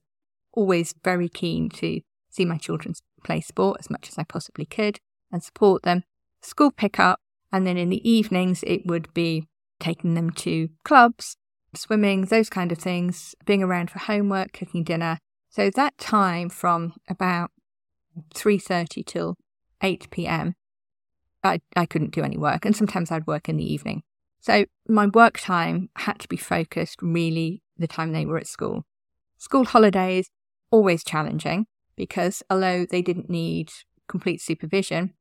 always 0.53 0.93
very 1.03 1.29
keen 1.29 1.69
to 1.69 2.01
see 2.29 2.45
my 2.45 2.57
children 2.57 2.93
play 3.23 3.41
sport 3.41 3.77
as 3.79 3.89
much 3.89 4.09
as 4.09 4.17
I 4.17 4.23
possibly 4.23 4.65
could 4.65 4.99
and 5.31 5.43
support 5.43 5.83
them. 5.83 6.03
School 6.41 6.71
pickup, 6.71 7.19
and 7.51 7.65
then 7.67 7.77
in 7.77 7.89
the 7.89 8.09
evenings 8.09 8.63
it 8.63 8.85
would 8.85 9.13
be 9.13 9.47
taking 9.79 10.13
them 10.13 10.29
to 10.31 10.69
clubs, 10.83 11.35
swimming, 11.75 12.25
those 12.25 12.49
kind 12.49 12.71
of 12.71 12.77
things, 12.77 13.35
being 13.45 13.63
around 13.63 13.91
for 13.91 13.99
homework, 13.99 14.53
cooking 14.53 14.83
dinner. 14.83 15.19
So 15.49 15.69
that 15.71 15.97
time 15.97 16.49
from 16.49 16.93
about 17.07 17.51
3:30 18.35 19.05
till 19.05 19.35
8 19.81 20.09
p.m. 20.11 20.55
I, 21.43 21.61
I 21.75 21.85
couldn't 21.85 22.11
do 22.11 22.23
any 22.23 22.37
work 22.37 22.65
and 22.65 22.75
sometimes 22.75 23.11
I'd 23.11 23.27
work 23.27 23.47
in 23.47 23.57
the 23.57 23.73
evening. 23.73 24.03
So 24.41 24.65
my 24.87 25.07
work 25.07 25.39
time 25.39 25.89
had 25.97 26.19
to 26.19 26.27
be 26.27 26.37
focused 26.37 27.01
really 27.01 27.61
the 27.77 27.87
time 27.87 28.11
they 28.11 28.25
were 28.25 28.37
at 28.37 28.47
school. 28.47 28.83
School 29.37 29.65
holidays, 29.65 30.29
always 30.71 31.03
challenging 31.03 31.65
because 31.95 32.43
although 32.49 32.85
they 32.85 33.01
didn't 33.01 33.29
need 33.29 33.71
complete 34.07 34.41
supervision, 34.41 35.13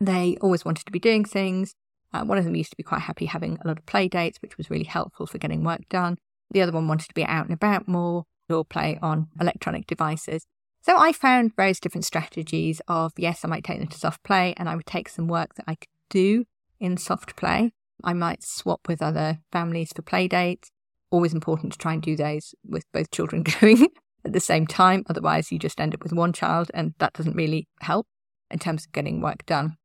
they 0.00 0.36
always 0.40 0.64
wanted 0.64 0.86
to 0.86 0.92
be 0.92 0.98
doing 0.98 1.24
things. 1.24 1.74
Uh, 2.16 2.24
one 2.24 2.38
of 2.38 2.44
them 2.44 2.56
used 2.56 2.70
to 2.70 2.76
be 2.76 2.82
quite 2.82 3.02
happy 3.02 3.26
having 3.26 3.58
a 3.62 3.68
lot 3.68 3.78
of 3.78 3.86
play 3.86 4.08
dates, 4.08 4.38
which 4.40 4.56
was 4.56 4.70
really 4.70 4.84
helpful 4.84 5.26
for 5.26 5.38
getting 5.38 5.64
work 5.64 5.88
done. 5.88 6.16
The 6.50 6.62
other 6.62 6.72
one 6.72 6.88
wanted 6.88 7.08
to 7.08 7.14
be 7.14 7.24
out 7.24 7.44
and 7.44 7.54
about 7.54 7.88
more 7.88 8.24
or 8.48 8.64
play 8.64 8.98
on 9.02 9.28
electronic 9.40 9.86
devices. 9.86 10.46
So 10.80 10.96
I 10.96 11.12
found 11.12 11.56
various 11.56 11.80
different 11.80 12.04
strategies 12.04 12.80
of 12.86 13.12
yes, 13.16 13.44
I 13.44 13.48
might 13.48 13.64
take 13.64 13.80
them 13.80 13.88
to 13.88 13.98
soft 13.98 14.22
play 14.22 14.54
and 14.56 14.68
I 14.68 14.76
would 14.76 14.86
take 14.86 15.08
some 15.08 15.26
work 15.26 15.54
that 15.56 15.64
I 15.66 15.74
could 15.74 15.88
do 16.08 16.44
in 16.78 16.96
soft 16.96 17.36
play 17.36 17.72
I 18.04 18.12
might 18.12 18.42
swap 18.42 18.88
with 18.88 19.02
other 19.02 19.40
families 19.52 19.92
for 19.94 20.02
play 20.02 20.28
dates. 20.28 20.70
Always 21.10 21.34
important 21.34 21.72
to 21.72 21.78
try 21.78 21.92
and 21.92 22.02
do 22.02 22.16
those 22.16 22.54
with 22.64 22.84
both 22.92 23.10
children 23.10 23.42
going 23.60 23.88
at 24.24 24.32
the 24.32 24.40
same 24.40 24.66
time. 24.66 25.04
Otherwise, 25.08 25.50
you 25.52 25.58
just 25.58 25.80
end 25.80 25.94
up 25.94 26.02
with 26.02 26.12
one 26.12 26.32
child, 26.32 26.70
and 26.74 26.94
that 26.98 27.12
doesn't 27.12 27.36
really 27.36 27.68
help 27.80 28.06
in 28.50 28.58
terms 28.58 28.84
of 28.84 28.92
getting 28.92 29.20
work 29.20 29.46
done. 29.46 29.76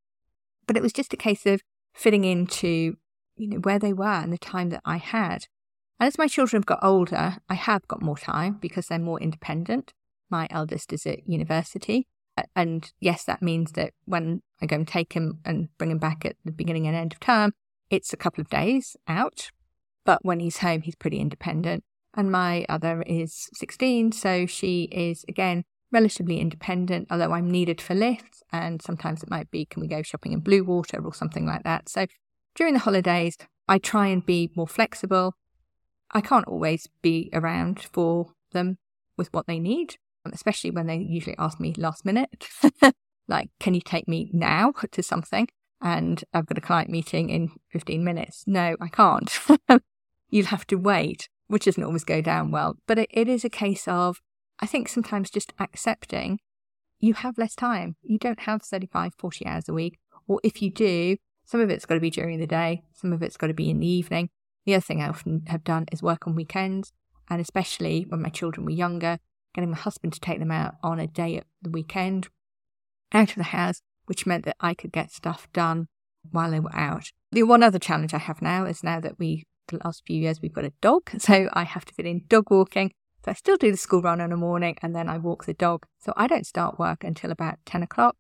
But 0.67 0.77
it 0.77 0.83
was 0.83 0.93
just 0.93 1.13
a 1.13 1.17
case 1.17 1.45
of 1.45 1.61
fitting 1.93 2.23
into 2.23 2.97
you 3.35 3.47
know 3.47 3.57
where 3.57 3.79
they 3.79 3.93
were 3.93 4.05
and 4.05 4.31
the 4.31 4.37
time 4.37 4.69
that 4.69 4.81
I 4.85 4.97
had. 4.97 5.47
And 5.99 6.07
as 6.07 6.17
my 6.17 6.27
children 6.27 6.59
have 6.61 6.65
got 6.65 6.83
older, 6.83 7.37
I 7.49 7.53
have 7.53 7.87
got 7.87 8.01
more 8.01 8.17
time 8.17 8.57
because 8.59 8.87
they're 8.87 8.99
more 8.99 9.21
independent. 9.21 9.93
My 10.29 10.47
eldest 10.49 10.93
is 10.93 11.05
at 11.05 11.27
university. 11.27 12.07
And 12.55 12.91
yes, 12.99 13.23
that 13.25 13.41
means 13.41 13.73
that 13.73 13.93
when 14.05 14.41
I 14.61 14.65
go 14.65 14.77
and 14.77 14.87
take 14.87 15.13
him 15.13 15.39
and 15.45 15.69
bring 15.77 15.91
him 15.91 15.97
back 15.97 16.25
at 16.25 16.37
the 16.45 16.51
beginning 16.51 16.87
and 16.87 16.95
end 16.95 17.13
of 17.13 17.19
term, 17.19 17.53
it's 17.89 18.13
a 18.13 18.17
couple 18.17 18.41
of 18.41 18.49
days 18.49 18.95
out, 19.07 19.51
but 20.05 20.23
when 20.23 20.39
he's 20.39 20.59
home, 20.59 20.81
he's 20.81 20.95
pretty 20.95 21.19
independent. 21.19 21.83
And 22.13 22.31
my 22.31 22.65
other 22.69 23.03
is 23.05 23.49
16, 23.53 24.13
so 24.13 24.45
she 24.45 24.83
is 24.91 25.25
again 25.27 25.65
relatively 25.91 26.39
independent, 26.39 27.07
although 27.11 27.33
I'm 27.33 27.51
needed 27.51 27.81
for 27.81 27.93
lifts, 27.93 28.43
and 28.51 28.81
sometimes 28.81 29.23
it 29.23 29.29
might 29.29 29.51
be, 29.51 29.65
can 29.65 29.81
we 29.81 29.87
go 29.87 30.01
shopping 30.01 30.33
in 30.33 30.41
Bluewater 30.41 31.03
or 31.03 31.13
something 31.13 31.45
like 31.45 31.63
that. 31.63 31.89
So 31.89 32.07
during 32.55 32.73
the 32.73 32.79
holidays, 32.79 33.37
I 33.67 33.77
try 33.77 34.07
and 34.07 34.25
be 34.25 34.51
more 34.55 34.67
flexible. 34.67 35.35
I 36.11 36.21
can't 36.21 36.47
always 36.47 36.87
be 37.01 37.29
around 37.33 37.79
for 37.79 38.33
them 38.51 38.77
with 39.17 39.31
what 39.33 39.47
they 39.47 39.59
need, 39.59 39.95
especially 40.31 40.71
when 40.71 40.87
they 40.87 40.97
usually 40.97 41.35
ask 41.37 41.59
me 41.59 41.73
last 41.77 42.05
minute, 42.05 42.47
like, 43.27 43.49
can 43.59 43.73
you 43.73 43.81
take 43.81 44.07
me 44.07 44.29
now 44.33 44.73
to 44.91 45.03
something? 45.03 45.47
And 45.81 46.23
I've 46.33 46.45
got 46.45 46.57
a 46.57 46.61
client 46.61 46.89
meeting 46.89 47.29
in 47.29 47.51
15 47.71 48.03
minutes. 48.03 48.43
No, 48.45 48.75
I 48.79 48.87
can't. 48.87 49.31
You'll 50.29 50.45
have 50.47 50.67
to 50.67 50.75
wait, 50.75 51.27
which 51.47 51.65
doesn't 51.65 51.83
always 51.83 52.03
go 52.03 52.21
down 52.21 52.51
well. 52.51 52.77
But 52.87 52.99
it, 52.99 53.09
it 53.11 53.27
is 53.27 53.43
a 53.43 53.49
case 53.49 53.87
of, 53.87 54.21
I 54.61 54.67
think 54.67 54.87
sometimes 54.87 55.29
just 55.29 55.53
accepting 55.59 56.39
you 57.01 57.15
have 57.15 57.37
less 57.37 57.55
time. 57.55 57.95
You 58.03 58.19
don't 58.19 58.41
have 58.41 58.61
35, 58.61 59.13
40 59.17 59.45
hours 59.45 59.67
a 59.67 59.73
week. 59.73 59.97
Or 60.27 60.39
if 60.43 60.61
you 60.61 60.69
do, 60.69 61.17
some 61.45 61.59
of 61.59 61.69
it's 61.69 61.85
got 61.85 61.95
to 61.95 61.99
be 61.99 62.11
during 62.11 62.39
the 62.39 62.47
day, 62.47 62.83
some 62.93 63.11
of 63.11 63.23
it's 63.23 63.37
got 63.37 63.47
to 63.47 63.53
be 63.53 63.69
in 63.69 63.79
the 63.79 63.87
evening. 63.87 64.29
The 64.65 64.75
other 64.75 64.81
thing 64.81 65.01
I 65.01 65.09
often 65.09 65.43
have 65.47 65.63
done 65.63 65.87
is 65.91 66.03
work 66.03 66.27
on 66.27 66.35
weekends, 66.35 66.93
and 67.29 67.41
especially 67.41 68.05
when 68.07 68.21
my 68.21 68.29
children 68.29 68.65
were 68.65 68.71
younger, 68.71 69.17
getting 69.55 69.71
my 69.71 69.77
husband 69.77 70.13
to 70.13 70.19
take 70.19 70.39
them 70.39 70.51
out 70.51 70.75
on 70.83 70.99
a 70.99 71.07
day 71.07 71.37
at 71.37 71.45
the 71.61 71.71
weekend 71.71 72.29
out 73.11 73.31
of 73.31 73.35
the 73.35 73.43
house, 73.43 73.81
which 74.05 74.27
meant 74.27 74.45
that 74.45 74.55
I 74.59 74.75
could 74.75 74.91
get 74.91 75.11
stuff 75.11 75.51
done 75.51 75.87
while 76.29 76.51
they 76.51 76.59
were 76.59 76.75
out. 76.75 77.11
The 77.31 77.43
one 77.43 77.63
other 77.63 77.79
challenge 77.79 78.13
I 78.13 78.19
have 78.19 78.41
now 78.41 78.65
is 78.65 78.83
now 78.83 78.99
that 78.99 79.17
we, 79.17 79.45
the 79.67 79.79
last 79.83 80.03
few 80.05 80.17
years, 80.17 80.39
we've 80.41 80.53
got 80.53 80.65
a 80.65 80.73
dog, 80.81 81.09
so 81.17 81.49
I 81.51 81.63
have 81.63 81.85
to 81.85 81.93
fit 81.93 82.05
in 82.05 82.25
dog 82.29 82.51
walking. 82.51 82.91
So 83.23 83.31
I 83.31 83.33
still 83.33 83.57
do 83.57 83.71
the 83.71 83.77
school 83.77 84.01
run 84.01 84.19
in 84.19 84.31
the 84.31 84.37
morning 84.37 84.77
and 84.81 84.95
then 84.95 85.07
I 85.07 85.17
walk 85.17 85.45
the 85.45 85.53
dog. 85.53 85.85
So 85.99 86.13
I 86.17 86.27
don't 86.27 86.45
start 86.45 86.79
work 86.79 87.03
until 87.03 87.31
about 87.31 87.59
10 87.65 87.83
o'clock 87.83 88.17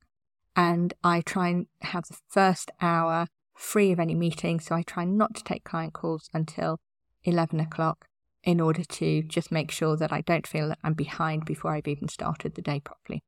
and 0.55 0.93
I 1.03 1.21
try 1.21 1.49
and 1.49 1.67
have 1.81 2.05
the 2.07 2.17
first 2.29 2.71
hour 2.81 3.27
free 3.55 3.91
of 3.91 3.99
any 3.99 4.15
meetings. 4.15 4.65
So 4.65 4.75
I 4.75 4.83
try 4.83 5.05
not 5.05 5.35
to 5.35 5.43
take 5.43 5.63
client 5.63 5.93
calls 5.93 6.29
until 6.33 6.79
11 7.23 7.59
o'clock 7.59 8.05
in 8.43 8.59
order 8.59 8.83
to 8.83 9.23
just 9.23 9.51
make 9.51 9.71
sure 9.71 9.95
that 9.97 10.11
I 10.11 10.21
don't 10.21 10.47
feel 10.47 10.67
that 10.69 10.79
I'm 10.83 10.93
behind 10.93 11.45
before 11.45 11.73
I've 11.73 11.87
even 11.87 12.07
started 12.07 12.55
the 12.55 12.61
day 12.61 12.79
properly. 12.79 13.23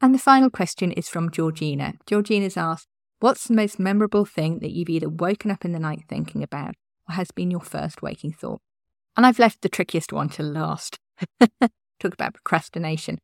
And 0.00 0.14
the 0.14 0.18
final 0.18 0.50
question 0.50 0.92
is 0.92 1.08
from 1.08 1.30
Georgina. 1.30 1.94
Georgina's 2.06 2.56
asked, 2.56 2.88
What's 3.20 3.48
the 3.48 3.54
most 3.54 3.78
memorable 3.78 4.24
thing 4.24 4.58
that 4.58 4.72
you've 4.72 4.90
either 4.90 5.08
woken 5.08 5.50
up 5.50 5.64
in 5.64 5.72
the 5.72 5.78
night 5.78 6.04
thinking 6.08 6.42
about 6.42 6.74
or 7.08 7.14
has 7.14 7.30
been 7.30 7.50
your 7.50 7.60
first 7.60 8.02
waking 8.02 8.32
thought? 8.32 8.60
And 9.16 9.24
I've 9.24 9.38
left 9.38 9.62
the 9.62 9.68
trickiest 9.68 10.12
one 10.12 10.28
to 10.30 10.42
last. 10.42 10.98
Talk 11.60 12.14
about 12.14 12.34
procrastination. 12.34 13.18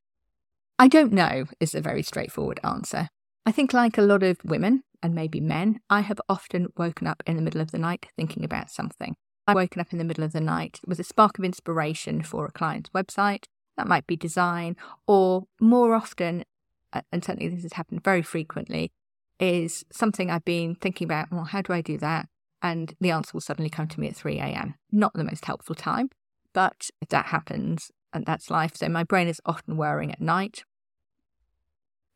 I 0.78 0.88
don't 0.88 1.12
know 1.12 1.44
is 1.60 1.74
a 1.74 1.80
very 1.80 2.02
straightforward 2.02 2.60
answer. 2.64 3.08
I 3.44 3.52
think, 3.52 3.72
like 3.72 3.98
a 3.98 4.02
lot 4.02 4.22
of 4.22 4.38
women 4.44 4.82
and 5.02 5.14
maybe 5.14 5.40
men, 5.40 5.80
I 5.88 6.00
have 6.00 6.20
often 6.28 6.68
woken 6.76 7.06
up 7.06 7.22
in 7.26 7.36
the 7.36 7.42
middle 7.42 7.60
of 7.60 7.70
the 7.70 7.78
night 7.78 8.06
thinking 8.16 8.44
about 8.44 8.70
something. 8.70 9.14
I've 9.46 9.56
woken 9.56 9.80
up 9.80 9.92
in 9.92 9.98
the 9.98 10.04
middle 10.04 10.24
of 10.24 10.32
the 10.32 10.40
night 10.40 10.80
with 10.86 11.00
a 11.00 11.04
spark 11.04 11.38
of 11.38 11.44
inspiration 11.44 12.22
for 12.22 12.46
a 12.46 12.52
client's 12.52 12.90
website. 12.90 13.44
That 13.76 13.88
might 13.88 14.06
be 14.06 14.16
design, 14.16 14.76
or 15.06 15.44
more 15.60 15.94
often, 15.94 16.44
and 16.92 17.24
certainly 17.24 17.48
this 17.48 17.62
has 17.62 17.72
happened 17.74 18.04
very 18.04 18.22
frequently, 18.22 18.92
is 19.38 19.84
something 19.90 20.30
I've 20.30 20.44
been 20.44 20.74
thinking 20.74 21.06
about. 21.06 21.32
Well, 21.32 21.44
how 21.44 21.62
do 21.62 21.72
I 21.72 21.80
do 21.80 21.96
that? 21.98 22.28
And 22.62 22.94
the 23.00 23.10
answer 23.10 23.30
will 23.32 23.40
suddenly 23.40 23.70
come 23.70 23.88
to 23.88 24.00
me 24.00 24.08
at 24.08 24.16
3 24.16 24.38
a.m. 24.38 24.74
Not 24.92 25.14
the 25.14 25.24
most 25.24 25.46
helpful 25.46 25.74
time, 25.74 26.10
but 26.52 26.90
that 27.08 27.26
happens, 27.26 27.90
and 28.12 28.24
that's 28.26 28.50
life. 28.50 28.76
So 28.76 28.88
my 28.88 29.04
brain 29.04 29.28
is 29.28 29.40
often 29.46 29.76
whirring 29.76 30.12
at 30.12 30.20
night. 30.20 30.64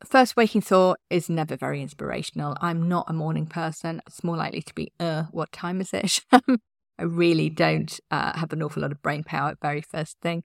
First 0.05 0.35
waking 0.35 0.61
thought 0.61 0.99
is 1.09 1.29
never 1.29 1.55
very 1.55 1.81
inspirational. 1.81 2.57
I'm 2.59 2.87
not 2.87 3.05
a 3.09 3.13
morning 3.13 3.47
person. 3.47 4.01
It's 4.05 4.23
more 4.23 4.37
likely 4.37 4.61
to 4.61 4.73
be, 4.75 4.91
uh, 4.99 5.23
what 5.31 5.51
time 5.51 5.79
is 5.81 5.93
it? 5.93 6.21
I 6.31 7.03
really 7.03 7.49
don't 7.49 7.97
uh, 8.11 8.37
have 8.37 8.53
an 8.53 8.61
awful 8.61 8.81
lot 8.81 8.91
of 8.91 9.01
brain 9.01 9.23
power 9.23 9.49
at 9.51 9.61
very 9.61 9.81
first 9.81 10.17
thing. 10.21 10.43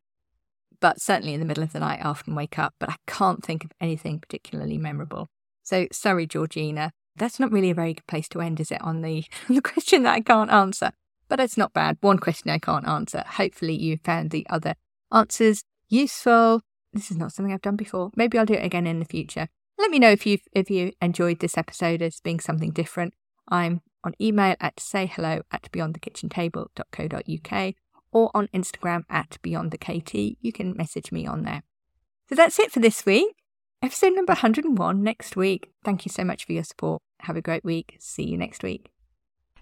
But 0.81 1.01
certainly 1.01 1.35
in 1.35 1.41
the 1.41 1.47
middle 1.47 1.63
of 1.63 1.73
the 1.73 1.81
night, 1.81 2.01
I 2.03 2.09
often 2.09 2.35
wake 2.35 2.59
up, 2.59 2.75
but 2.79 2.89
I 2.89 2.97
can't 3.07 3.45
think 3.45 3.65
of 3.65 3.73
anything 3.81 4.19
particularly 4.19 4.79
memorable. 4.79 5.29
So 5.63 5.87
sorry, 5.93 6.27
Georgina. 6.27 6.93
That's 7.17 7.39
not 7.39 7.53
really 7.53 7.71
a 7.71 7.75
very 7.75 7.95
good 7.95 8.07
place 8.07 8.29
to 8.31 8.41
end, 8.41 8.61
is 8.61 8.71
it, 8.71 8.81
on 8.81 9.03
the, 9.03 9.25
the 9.49 9.61
question 9.61 10.05
that 10.05 10.15
I 10.15 10.21
can't 10.21 10.51
answer? 10.51 10.93
But 11.31 11.41
it's 11.41 11.57
not 11.57 11.73
bad. 11.73 11.97
One 12.03 12.19
question 12.19 12.51
I 12.51 12.59
can't 12.59 12.87
answer. 12.87 13.25
Hopefully, 13.27 13.75
you 13.75 13.99
found 14.05 14.31
the 14.31 14.47
other 14.51 14.75
answers 15.13 15.65
useful. 15.89 16.61
This 16.93 17.11
is 17.11 17.17
not 17.17 17.33
something 17.33 17.55
I've 17.55 17.63
done 17.63 17.77
before. 17.77 18.11
Maybe 18.17 18.37
I'll 18.37 18.45
do 18.45 18.55
it 18.55 18.65
again 18.65 18.87
in 18.87 18.99
the 18.99 19.07
future. 19.07 19.49
Let 19.79 19.91
me 19.91 19.99
know 19.99 20.11
if 20.11 20.27
you 20.27 20.39
if 20.53 20.69
you 20.69 20.93
enjoyed 21.01 21.39
this 21.39 21.57
episode 21.57 22.03
as 22.03 22.21
being 22.21 22.41
something 22.41 22.73
different. 22.73 23.15
I'm 23.49 23.81
on 24.05 24.13
email 24.21 24.57
at 24.61 24.77
sayhello 24.77 25.43
at 25.51 25.73
beyondthekitchentable.co.uk 25.73 27.75
or 28.13 28.31
on 28.35 28.49
Instagram 28.49 29.05
at 29.09 29.39
beyondthekt. 29.43 30.37
You 30.41 30.53
can 30.53 30.77
message 30.77 31.13
me 31.13 31.27
on 31.27 31.45
there. 31.45 31.63
So 32.29 32.35
that's 32.35 32.59
it 32.59 32.73
for 32.73 32.81
this 32.81 33.07
week. 33.07 33.29
Episode 33.83 34.15
number 34.15 34.33
101 34.33 35.03
next 35.03 35.37
week. 35.37 35.71
Thank 35.85 36.05
you 36.05 36.11
so 36.11 36.25
much 36.25 36.45
for 36.45 36.53
your 36.53 36.65
support. 36.65 37.01
Have 37.21 37.37
a 37.37 37.43
great 37.43 37.65
week. 37.65 37.97
See 37.99 38.25
you 38.25 38.37
next 38.37 38.63
week. 38.63 38.91